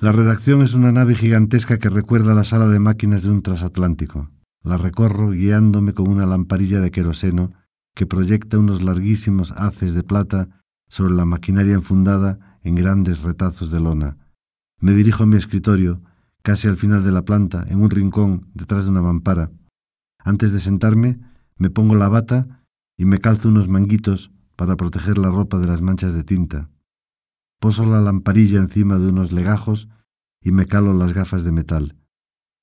La 0.00 0.12
redacción 0.12 0.62
es 0.62 0.72
una 0.72 0.90
nave 0.90 1.14
gigantesca 1.14 1.76
que 1.76 1.90
recuerda 1.90 2.34
la 2.34 2.44
sala 2.44 2.68
de 2.68 2.78
máquinas 2.78 3.22
de 3.22 3.30
un 3.30 3.42
transatlántico. 3.42 4.30
La 4.62 4.78
recorro 4.78 5.30
guiándome 5.30 5.92
con 5.92 6.08
una 6.08 6.24
lamparilla 6.24 6.80
de 6.80 6.90
queroseno 6.90 7.52
que 7.94 8.06
proyecta 8.06 8.58
unos 8.58 8.80
larguísimos 8.80 9.52
haces 9.52 9.92
de 9.92 10.04
plata 10.04 10.64
sobre 10.88 11.12
la 11.12 11.26
maquinaria 11.26 11.74
enfundada 11.74 12.58
en 12.62 12.76
grandes 12.76 13.22
retazos 13.22 13.70
de 13.70 13.80
lona. 13.80 14.16
Me 14.80 14.92
dirijo 14.92 15.24
a 15.24 15.26
mi 15.26 15.36
escritorio, 15.36 16.00
casi 16.42 16.66
al 16.66 16.78
final 16.78 17.04
de 17.04 17.12
la 17.12 17.26
planta, 17.26 17.66
en 17.68 17.82
un 17.82 17.90
rincón 17.90 18.48
detrás 18.54 18.84
de 18.84 18.90
una 18.92 19.02
mampara. 19.02 19.50
Antes 20.24 20.52
de 20.52 20.60
sentarme, 20.60 21.18
me 21.56 21.70
pongo 21.70 21.94
la 21.94 22.08
bata 22.08 22.64
y 22.96 23.04
me 23.04 23.18
calzo 23.18 23.48
unos 23.48 23.68
manguitos 23.68 24.30
para 24.56 24.76
proteger 24.76 25.18
la 25.18 25.30
ropa 25.30 25.58
de 25.58 25.66
las 25.66 25.82
manchas 25.82 26.14
de 26.14 26.24
tinta. 26.24 26.70
Poso 27.60 27.84
la 27.86 28.00
lamparilla 28.00 28.58
encima 28.58 28.98
de 28.98 29.08
unos 29.08 29.32
legajos 29.32 29.88
y 30.42 30.52
me 30.52 30.66
calo 30.66 30.92
las 30.92 31.12
gafas 31.12 31.44
de 31.44 31.52
metal. 31.52 31.96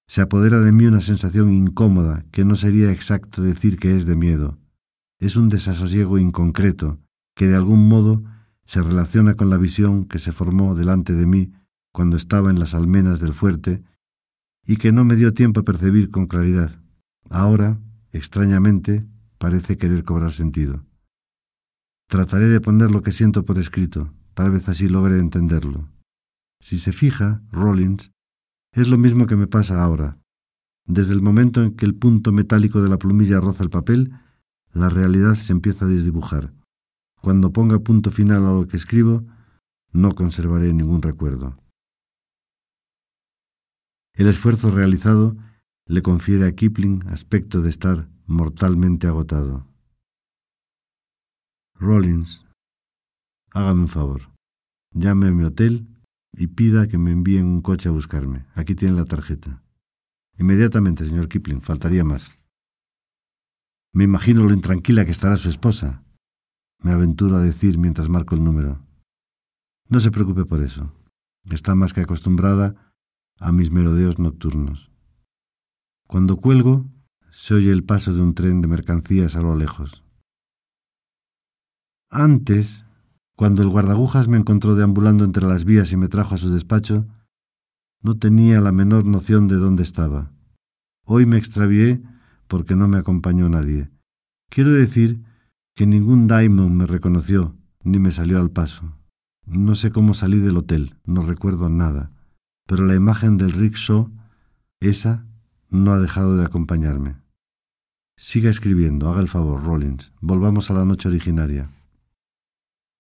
Se 0.08 0.22
apodera 0.22 0.60
de 0.60 0.72
mí 0.72 0.86
una 0.86 1.02
sensación 1.02 1.52
incómoda 1.54 2.26
que 2.32 2.46
no 2.46 2.56
sería 2.56 2.91
exacto 2.91 3.41
decir 3.41 3.78
que 3.78 3.96
es 3.96 4.06
de 4.06 4.15
miedo. 4.15 4.60
Es 5.20 5.36
un 5.36 5.50
desasosiego 5.50 6.18
inconcreto 6.18 7.00
que 7.36 7.48
de 7.48 7.56
algún 7.56 7.88
modo 7.88 8.24
se 8.65 8.82
relaciona 8.82 9.36
con 9.36 9.50
la 9.50 9.58
visión 9.58 10.06
que 10.06 10.20
se 10.20 10.32
formó 10.32 10.76
delante 10.76 11.13
de 11.13 11.28
mí 11.28 11.52
cuando 11.91 12.18
estaba 12.18 12.50
en 12.50 12.60
las 12.60 12.74
almenas 12.74 13.20
del 13.20 13.34
fuerte 13.34 13.84
y 14.65 14.78
que 14.78 14.91
no 14.91 15.06
me 15.06 15.15
dio 15.15 15.34
tiempo 15.34 15.62
a 15.62 15.63
percibir 15.63 16.10
con 16.10 16.28
claridad. 16.28 16.82
Ahora, 17.29 17.79
extrañamente, 18.11 19.07
parece 19.38 19.77
querer 19.77 20.03
cobrar 20.03 20.31
sentido. 20.31 20.85
Trataré 22.07 22.47
de 22.47 22.61
poner 22.61 22.91
lo 22.91 23.01
que 23.01 23.11
siento 23.11 23.43
por 23.43 23.57
escrito, 23.57 24.13
tal 24.33 24.51
vez 24.51 24.69
así 24.69 24.88
logre 24.88 25.19
entenderlo. 25.19 25.89
Si 26.61 26.77
se 26.77 26.91
fija, 26.91 27.41
Rollins 27.51 28.11
es 28.73 28.88
lo 28.88 28.97
mismo 28.97 29.25
que 29.25 29.35
me 29.35 29.47
pasa 29.47 29.83
ahora. 29.83 30.19
Desde 30.85 31.13
el 31.13 31.21
momento 31.21 31.63
en 31.63 31.75
que 31.75 31.85
el 31.85 31.95
punto 31.95 32.31
metálico 32.31 32.81
de 32.81 32.89
la 32.89 32.97
plumilla 32.97 33.39
roza 33.39 33.63
el 33.63 33.69
papel, 33.69 34.11
la 34.71 34.89
realidad 34.89 35.35
se 35.35 35.53
empieza 35.53 35.85
a 35.85 35.88
desdibujar. 35.88 36.53
Cuando 37.21 37.51
ponga 37.51 37.79
punto 37.79 38.11
final 38.11 38.45
a 38.45 38.51
lo 38.51 38.67
que 38.67 38.77
escribo, 38.77 39.25
no 39.91 40.13
conservaré 40.13 40.73
ningún 40.73 41.01
recuerdo. 41.01 41.57
El 44.13 44.27
esfuerzo 44.27 44.69
realizado 44.69 45.38
le 45.88 46.02
confiere 46.02 46.48
a 46.48 46.52
Kipling 46.52 47.08
aspecto 47.10 47.62
de 47.62 47.69
estar 47.69 48.10
mortalmente 48.26 49.06
agotado. 49.06 49.67
Rollins, 51.76 52.45
hágame 53.52 53.82
un 53.82 53.88
favor. 53.88 54.34
Llame 54.93 55.28
a 55.28 55.32
mi 55.32 55.43
hotel 55.43 55.88
y 56.34 56.48
pida 56.48 56.88
que 56.88 56.98
me 56.98 57.12
envíen 57.12 57.45
un 57.45 57.62
coche 57.62 57.89
a 57.89 57.91
buscarme. 57.91 58.45
Aquí 58.56 58.74
tiene 58.74 58.95
la 58.95 59.06
tarjeta. 59.06 59.62
Inmediatamente, 60.38 61.06
señor 61.06 61.28
Kipling, 61.28 61.62
faltaría 61.62 62.04
más. 62.04 62.32
Me 63.93 64.06
imagino 64.06 64.43
lo 64.43 64.54
intranquila 64.54 65.06
que 65.06 65.12
estará 65.12 65.38
su 65.38 65.50
esposa. 65.50 66.04
Me 66.82 66.91
aventuro 66.91 67.36
a 67.36 67.41
decir 67.41 67.78
mientras 67.78 68.10
marco 68.10 68.36
el 68.36 68.43
número. 68.43 68.86
No 69.88 70.00
se 70.00 70.12
preocupe 70.12 70.45
por 70.45 70.62
eso. 70.62 70.91
Está 71.50 71.76
más 71.76 71.93
que 71.93 72.02
acostumbrada 72.02 72.93
a 73.38 73.52
mis 73.52 73.71
merodeos 73.71 74.17
nocturnos. 74.17 74.94
Cuando 76.08 76.38
cuelgo, 76.38 76.86
se 77.30 77.56
oye 77.56 77.72
el 77.72 77.84
paso 77.84 78.13
de 78.13 78.22
un 78.22 78.34
tren 78.34 78.62
de 78.62 78.68
mercancías 78.68 79.36
a 79.36 79.41
lo 79.41 79.56
lejos. 79.56 80.04
Antes, 82.10 82.86
cuando 83.36 83.63
el 83.63 83.70
guardagujas 83.70 84.28
me 84.28 84.38
encontró 84.38 84.76
deambulando 84.76 85.26
entre 85.26 85.46
las 85.46 85.65
vías 85.65 85.91
y 85.91 85.98
me 85.98 86.08
trajo 86.08 86.36
a 86.36 86.38
su 86.38 86.52
despacho, 86.52 87.08
no 88.02 88.18
tenía 88.18 88.62
la 88.62 88.72
menor 88.72 89.06
noción 89.06 89.48
de 89.48 89.56
dónde 89.56 89.84
estaba. 89.84 90.32
Hoy 91.06 91.26
me 91.26 91.38
extravié 91.38 92.02
porque 92.48 92.76
no 92.76 92.88
me 92.88 92.98
acompañó 92.98 93.50
nadie. 93.50 93.91
Quiero 94.50 94.72
decir 94.72 95.24
que 95.76 95.88
ningún 95.88 96.28
daimon 96.28 96.78
me 96.78 96.86
reconoció 96.86 97.58
ni 97.84 98.00
me 98.00 98.12
salió 98.12 98.39
al 98.39 98.52
paso. 98.52 98.98
No 99.46 99.76
sé 99.76 99.91
cómo 99.91 100.13
salí 100.13 100.39
del 100.39 100.58
hotel, 100.58 100.96
no 101.06 101.22
recuerdo 101.22 101.70
nada, 101.70 102.12
pero 102.65 102.86
la 102.86 102.96
imagen 102.96 103.38
del 103.38 103.52
rickshaw, 103.52 104.12
esa, 104.80 105.28
no 105.83 105.91
ha 105.91 105.99
dejado 105.99 106.38
de 106.38 106.45
acompañarme. 106.45 107.17
Siga 108.17 108.49
escribiendo, 108.49 109.09
haga 109.09 109.21
el 109.21 109.27
favor, 109.27 109.63
Rollins. 109.63 110.13
Volvamos 110.21 110.71
a 110.71 110.73
la 110.73 110.85
noche 110.85 111.09
originaria. 111.09 111.69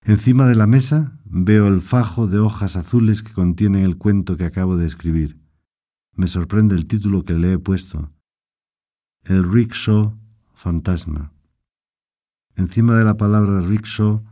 Encima 0.03 0.45
de 0.47 0.55
la 0.55 0.67
mesa 0.67 1.17
veo 1.23 1.67
el 1.67 1.81
fajo 1.81 2.27
de 2.27 2.39
hojas 2.39 2.75
azules 2.75 3.23
que 3.23 3.33
contienen 3.33 3.83
el 3.83 3.97
cuento 3.97 4.37
que 4.37 4.45
acabo 4.45 4.77
de 4.77 4.85
escribir. 4.85 5.39
Me 6.13 6.27
sorprende 6.27 6.75
el 6.75 6.85
título 6.85 7.23
que 7.23 7.33
le 7.33 7.53
he 7.53 7.57
puesto. 7.57 8.11
El 9.23 9.51
rickshaw 9.51 10.17
fantasma. 10.53 11.33
Encima 12.55 12.95
de 12.95 13.03
la 13.03 13.17
palabra 13.17 13.61
rickshaw 13.61 14.23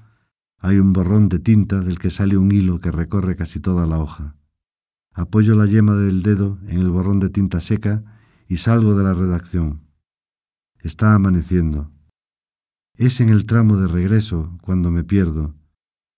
hay 0.60 0.78
un 0.78 0.94
borrón 0.94 1.28
de 1.28 1.40
tinta 1.40 1.82
del 1.82 1.98
que 1.98 2.10
sale 2.10 2.38
un 2.38 2.52
hilo 2.52 2.80
que 2.80 2.92
recorre 2.92 3.36
casi 3.36 3.60
toda 3.60 3.88
la 3.88 4.00
hoja. 4.00 4.36
Apoyo 5.12 5.56
la 5.56 5.66
yema 5.66 5.96
del 5.96 6.24
dedo 6.24 6.60
en 6.68 6.80
el 6.80 6.90
borrón 6.90 7.20
de 7.20 7.30
tinta 7.30 7.60
seca 7.62 8.13
y 8.48 8.58
salgo 8.58 8.96
de 8.96 9.04
la 9.04 9.14
redacción. 9.14 9.82
Está 10.80 11.16
amaneciendo. 11.16 11.92
Es 12.96 13.22
en 13.22 13.30
el 13.30 13.46
tramo 13.46 13.78
de 13.78 13.88
regreso 13.88 14.58
cuando 14.62 14.92
me 14.92 15.04
pierdo. 15.04 15.56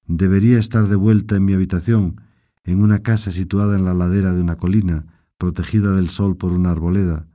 Debería 0.07 0.59
estar 0.59 0.87
de 0.87 0.95
vuelta 0.95 1.35
en 1.35 1.45
mi 1.45 1.53
habitación, 1.53 2.21
en 2.63 2.81
una 2.81 2.99
casa 2.99 3.31
situada 3.31 3.75
en 3.75 3.85
la 3.85 3.93
ladera 3.93 4.33
de 4.33 4.41
una 4.41 4.57
colina, 4.57 5.05
protegida 5.37 5.91
del 5.91 6.09
sol 6.09 6.35
por 6.37 6.51
una 6.51 6.71
arboleda. 6.71 7.27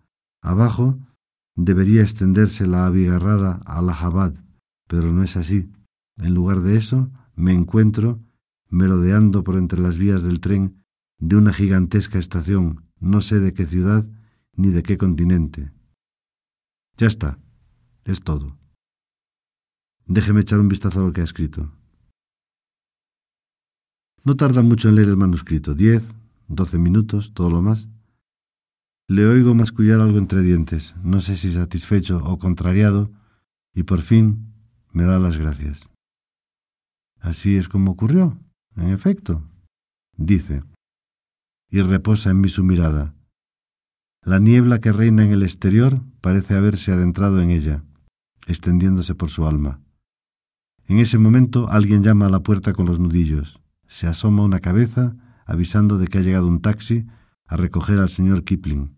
Abajo 0.43 0.99
debería 1.55 2.03
extenderse 2.03 2.67
la 2.67 2.87
abigarrada 2.87 3.61
Allahabad, 3.65 4.35
pero 4.89 5.13
no 5.13 5.23
es 5.23 5.37
así. 5.37 5.71
En 6.17 6.35
lugar 6.35 6.61
de 6.61 6.77
eso, 6.77 7.11
me 7.35 7.53
encuentro 7.53 8.21
merodeando 8.69 9.43
por 9.43 9.57
entre 9.57 9.81
las 9.81 9.99
vías 9.99 10.23
del 10.23 10.41
tren 10.41 10.83
de 11.19 11.37
una 11.37 11.53
gigantesca 11.53 12.19
estación, 12.19 12.85
no 12.99 13.21
sé 13.21 13.41
de 13.41 13.53
qué 13.53 13.67
ciudad 13.67 14.09
ni 14.61 14.71
de 14.71 14.83
qué 14.83 14.99
continente. 14.99 15.73
Ya 16.99 17.07
está, 17.07 17.39
es 18.05 18.21
todo. 18.21 18.59
Déjeme 20.07 20.43
echar 20.43 20.61
un 20.61 20.69
vistazo 20.69 21.01
a 21.01 21.05
lo 21.05 21.13
que 21.13 21.23
ha 21.23 21.25
escrito. 21.25 21.73
No 24.23 24.37
tarda 24.37 24.63
mucho 24.63 24.91
en 24.91 24.97
leer 24.97 25.09
el 25.09 25.17
manuscrito, 25.17 25.75
diez, 25.75 26.15
doce 26.47 26.79
minutos, 26.79 27.33
todo 27.33 27.49
lo 27.49 27.63
más. 27.63 27.89
Le 29.09 29.25
oigo 29.25 29.55
mascullar 29.55 30.01
algo 30.01 30.19
entre 30.19 30.43
dientes, 30.43 30.95
no 31.03 31.23
sé 31.23 31.37
si 31.37 31.51
satisfecho 31.51 32.21
o 32.23 32.39
contrariado, 32.39 33.11
y 33.73 33.85
por 33.85 34.01
fin 34.03 34.53
me 34.93 35.05
da 35.05 35.19
las 35.19 35.39
gracias. 35.39 35.89
Así 37.19 37.57
es 37.57 37.69
como 37.69 37.93
ocurrió, 37.93 38.39
en 38.77 38.91
efecto, 38.91 39.43
dice, 40.17 40.63
y 41.71 41.81
reposa 41.81 42.31
en 42.31 42.43
mí 42.43 42.51
su 42.51 42.63
mirada. 42.63 43.15
La 44.23 44.39
niebla 44.39 44.81
que 44.81 44.93
reina 44.93 45.25
en 45.25 45.33
el 45.33 45.43
exterior 45.43 46.03
parece 46.21 46.55
haberse 46.55 46.93
adentrado 46.93 47.41
en 47.41 47.51
ella, 47.51 47.85
extendiéndose 48.47 49.15
por 49.15 49.31
su 49.31 49.47
alma. 49.47 49.81
En 50.87 50.99
ese 50.99 51.19
momento 51.19 51.69
alguien 51.71 52.03
llama 52.03 52.27
a 52.27 52.31
la 52.31 52.43
puerta 52.43 52.73
con 52.73 52.85
los 52.85 52.99
nudillos. 52.99 53.61
Se 53.87 54.07
asoma 54.07 54.43
una 54.43 54.61
cabeza 54.61 55.17
avisando 55.47 55.99
de 55.99 56.07
que 56.07 56.19
ha 56.19 56.23
llegado 56.23 56.47
un 56.49 56.61
taxi 56.61 57.07
a 57.47 57.57
recoger 57.57 57.99
al 57.99 58.11
señor 58.11 58.45
Kipling. 58.45 58.97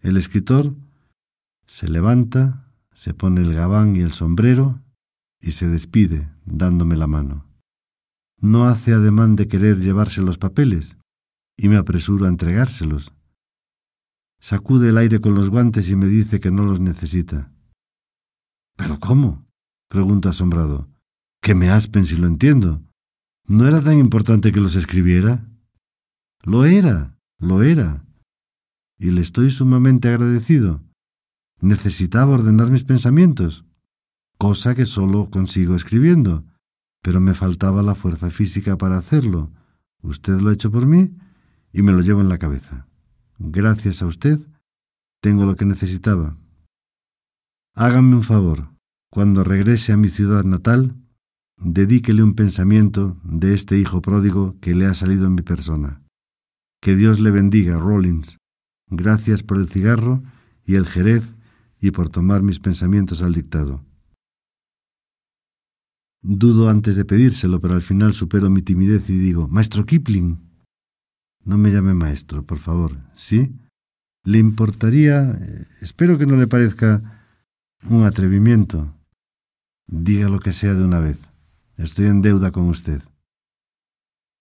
El 0.00 0.16
escritor 0.16 0.74
se 1.66 1.88
levanta, 1.88 2.72
se 2.92 3.14
pone 3.14 3.42
el 3.42 3.52
gabán 3.52 3.96
y 3.96 4.00
el 4.00 4.12
sombrero 4.12 4.80
y 5.40 5.52
se 5.52 5.68
despide 5.68 6.32
dándome 6.44 6.96
la 6.96 7.06
mano. 7.06 7.46
No 8.40 8.66
hace 8.66 8.92
ademán 8.92 9.36
de 9.36 9.48
querer 9.48 9.78
llevarse 9.78 10.22
los 10.22 10.38
papeles 10.38 10.96
y 11.56 11.68
me 11.68 11.76
apresuro 11.76 12.26
a 12.26 12.28
entregárselos. 12.28 13.12
Sacude 14.40 14.90
el 14.90 14.98
aire 14.98 15.20
con 15.20 15.34
los 15.34 15.50
guantes 15.50 15.90
y 15.90 15.96
me 15.96 16.06
dice 16.06 16.40
que 16.40 16.50
no 16.50 16.64
los 16.64 16.80
necesita. 16.80 17.52
¿Pero 18.76 18.98
cómo? 19.00 19.46
pregunto 19.88 20.28
asombrado. 20.28 20.88
Que 21.40 21.54
me 21.54 21.70
aspen 21.70 22.06
si 22.06 22.16
lo 22.16 22.26
entiendo. 22.26 22.82
¿No 23.46 23.66
era 23.66 23.80
tan 23.80 23.98
importante 23.98 24.52
que 24.52 24.60
los 24.60 24.76
escribiera? 24.76 25.48
Lo 26.42 26.64
era, 26.64 27.18
lo 27.38 27.62
era 27.62 28.06
y 28.98 29.10
le 29.10 29.20
estoy 29.20 29.50
sumamente 29.50 30.08
agradecido. 30.08 30.82
Necesitaba 31.60 32.34
ordenar 32.34 32.70
mis 32.70 32.84
pensamientos, 32.84 33.64
cosa 34.38 34.74
que 34.74 34.86
solo 34.86 35.30
consigo 35.30 35.74
escribiendo, 35.74 36.44
pero 37.02 37.20
me 37.20 37.34
faltaba 37.34 37.82
la 37.82 37.94
fuerza 37.94 38.30
física 38.30 38.76
para 38.76 38.98
hacerlo. 38.98 39.52
Usted 40.02 40.40
lo 40.40 40.50
ha 40.50 40.52
hecho 40.52 40.70
por 40.70 40.86
mí 40.86 41.16
y 41.72 41.82
me 41.82 41.92
lo 41.92 42.00
llevo 42.00 42.20
en 42.20 42.28
la 42.28 42.38
cabeza. 42.38 42.85
Gracias 43.38 44.02
a 44.02 44.06
usted, 44.06 44.38
tengo 45.20 45.44
lo 45.44 45.56
que 45.56 45.66
necesitaba. 45.66 46.38
Háganme 47.74 48.16
un 48.16 48.22
favor. 48.22 48.70
Cuando 49.10 49.44
regrese 49.44 49.92
a 49.92 49.96
mi 49.96 50.08
ciudad 50.08 50.44
natal, 50.44 50.96
dedíquele 51.58 52.22
un 52.22 52.34
pensamiento 52.34 53.20
de 53.24 53.54
este 53.54 53.78
hijo 53.78 54.00
pródigo 54.00 54.58
que 54.60 54.74
le 54.74 54.86
ha 54.86 54.94
salido 54.94 55.26
en 55.26 55.34
mi 55.34 55.42
persona. 55.42 56.02
Que 56.80 56.96
Dios 56.96 57.20
le 57.20 57.30
bendiga, 57.30 57.78
Rollins. 57.78 58.38
Gracias 58.88 59.42
por 59.42 59.58
el 59.58 59.68
cigarro 59.68 60.22
y 60.64 60.76
el 60.76 60.86
jerez 60.86 61.34
y 61.78 61.90
por 61.90 62.08
tomar 62.08 62.42
mis 62.42 62.60
pensamientos 62.60 63.22
al 63.22 63.34
dictado. 63.34 63.84
Dudo 66.22 66.70
antes 66.70 66.96
de 66.96 67.04
pedírselo, 67.04 67.60
pero 67.60 67.74
al 67.74 67.82
final 67.82 68.14
supero 68.14 68.48
mi 68.48 68.62
timidez 68.62 69.10
y 69.10 69.18
digo, 69.18 69.48
Maestro 69.48 69.84
Kipling. 69.84 70.45
No 71.46 71.58
me 71.58 71.70
llame 71.70 71.94
maestro, 71.94 72.44
por 72.44 72.58
favor, 72.58 72.98
¿sí? 73.14 73.54
¿Le 74.24 74.38
importaría, 74.38 75.30
eh, 75.30 75.64
espero 75.80 76.18
que 76.18 76.26
no 76.26 76.34
le 76.34 76.48
parezca 76.48 77.22
un 77.88 78.02
atrevimiento? 78.02 78.92
Diga 79.86 80.28
lo 80.28 80.40
que 80.40 80.52
sea 80.52 80.74
de 80.74 80.82
una 80.82 80.98
vez. 80.98 81.30
Estoy 81.76 82.06
en 82.06 82.20
deuda 82.20 82.50
con 82.50 82.64
usted. 82.64 83.00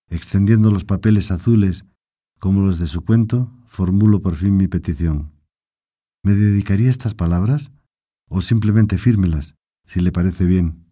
Extendiendo 0.10 0.72
los 0.72 0.84
papeles 0.84 1.30
azules 1.30 1.86
como 2.39 2.62
los 2.62 2.80
de 2.80 2.88
su 2.88 3.06
cuento, 3.06 3.54
formulo 3.68 4.20
por 4.24 4.36
fin 4.36 4.58
mi 4.58 4.68
petición. 4.68 5.32
¿Me 6.24 6.34
dedicaría 6.34 6.89
estas 6.89 7.13
palabras? 7.13 7.72
¿O 8.30 8.41
simplemente 8.41 8.98
fírmelas, 8.98 9.54
si 9.86 10.02
le 10.02 10.12
parece 10.12 10.46
bien? 10.46 10.91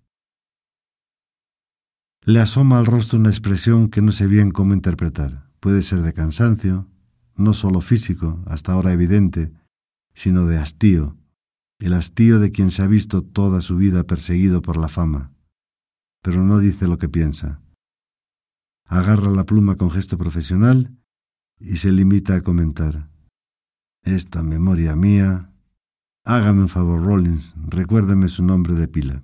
Le 2.22 2.40
asoma 2.40 2.78
al 2.78 2.86
rostro 2.86 3.18
una 3.18 3.32
expresión 3.32 3.90
que 3.90 4.04
no 4.04 4.12
sé 4.12 4.28
bien 4.28 4.52
cómo 4.52 4.76
interpretar. 4.76 5.43
Puede 5.64 5.82
ser 5.82 6.02
de 6.02 6.12
cansancio, 6.12 6.90
no 7.38 7.54
solo 7.54 7.80
físico, 7.80 8.44
hasta 8.48 8.74
ahora 8.74 8.92
evidente, 8.92 9.54
sino 10.14 10.46
de 10.46 10.58
hastío, 10.58 11.16
el 11.80 11.94
hastío 11.94 12.42
de 12.42 12.52
quien 12.52 12.70
se 12.70 12.82
ha 12.82 12.88
visto 12.88 13.22
toda 13.22 13.62
su 13.62 13.78
vida 13.78 14.04
perseguido 14.04 14.62
por 14.62 14.76
la 14.76 14.90
fama. 14.90 15.32
Pero 16.22 16.44
no 16.44 16.60
dice 16.60 16.86
lo 16.86 16.98
que 16.98 17.08
piensa. 17.08 17.62
Agarra 18.88 19.32
la 19.32 19.46
pluma 19.46 19.78
con 19.78 19.90
gesto 19.90 20.18
profesional 20.18 20.98
y 21.62 21.78
se 21.78 21.94
limita 21.94 22.36
a 22.36 22.42
comentar. 22.42 23.10
Esta 24.04 24.44
memoria 24.44 24.98
mía... 24.98 25.50
Hágame 26.26 26.64
un 26.64 26.70
favor, 26.70 27.02
Rollins, 27.02 27.56
recuérdeme 27.70 28.28
su 28.28 28.44
nombre 28.44 28.74
de 28.74 28.90
pila. 28.90 29.24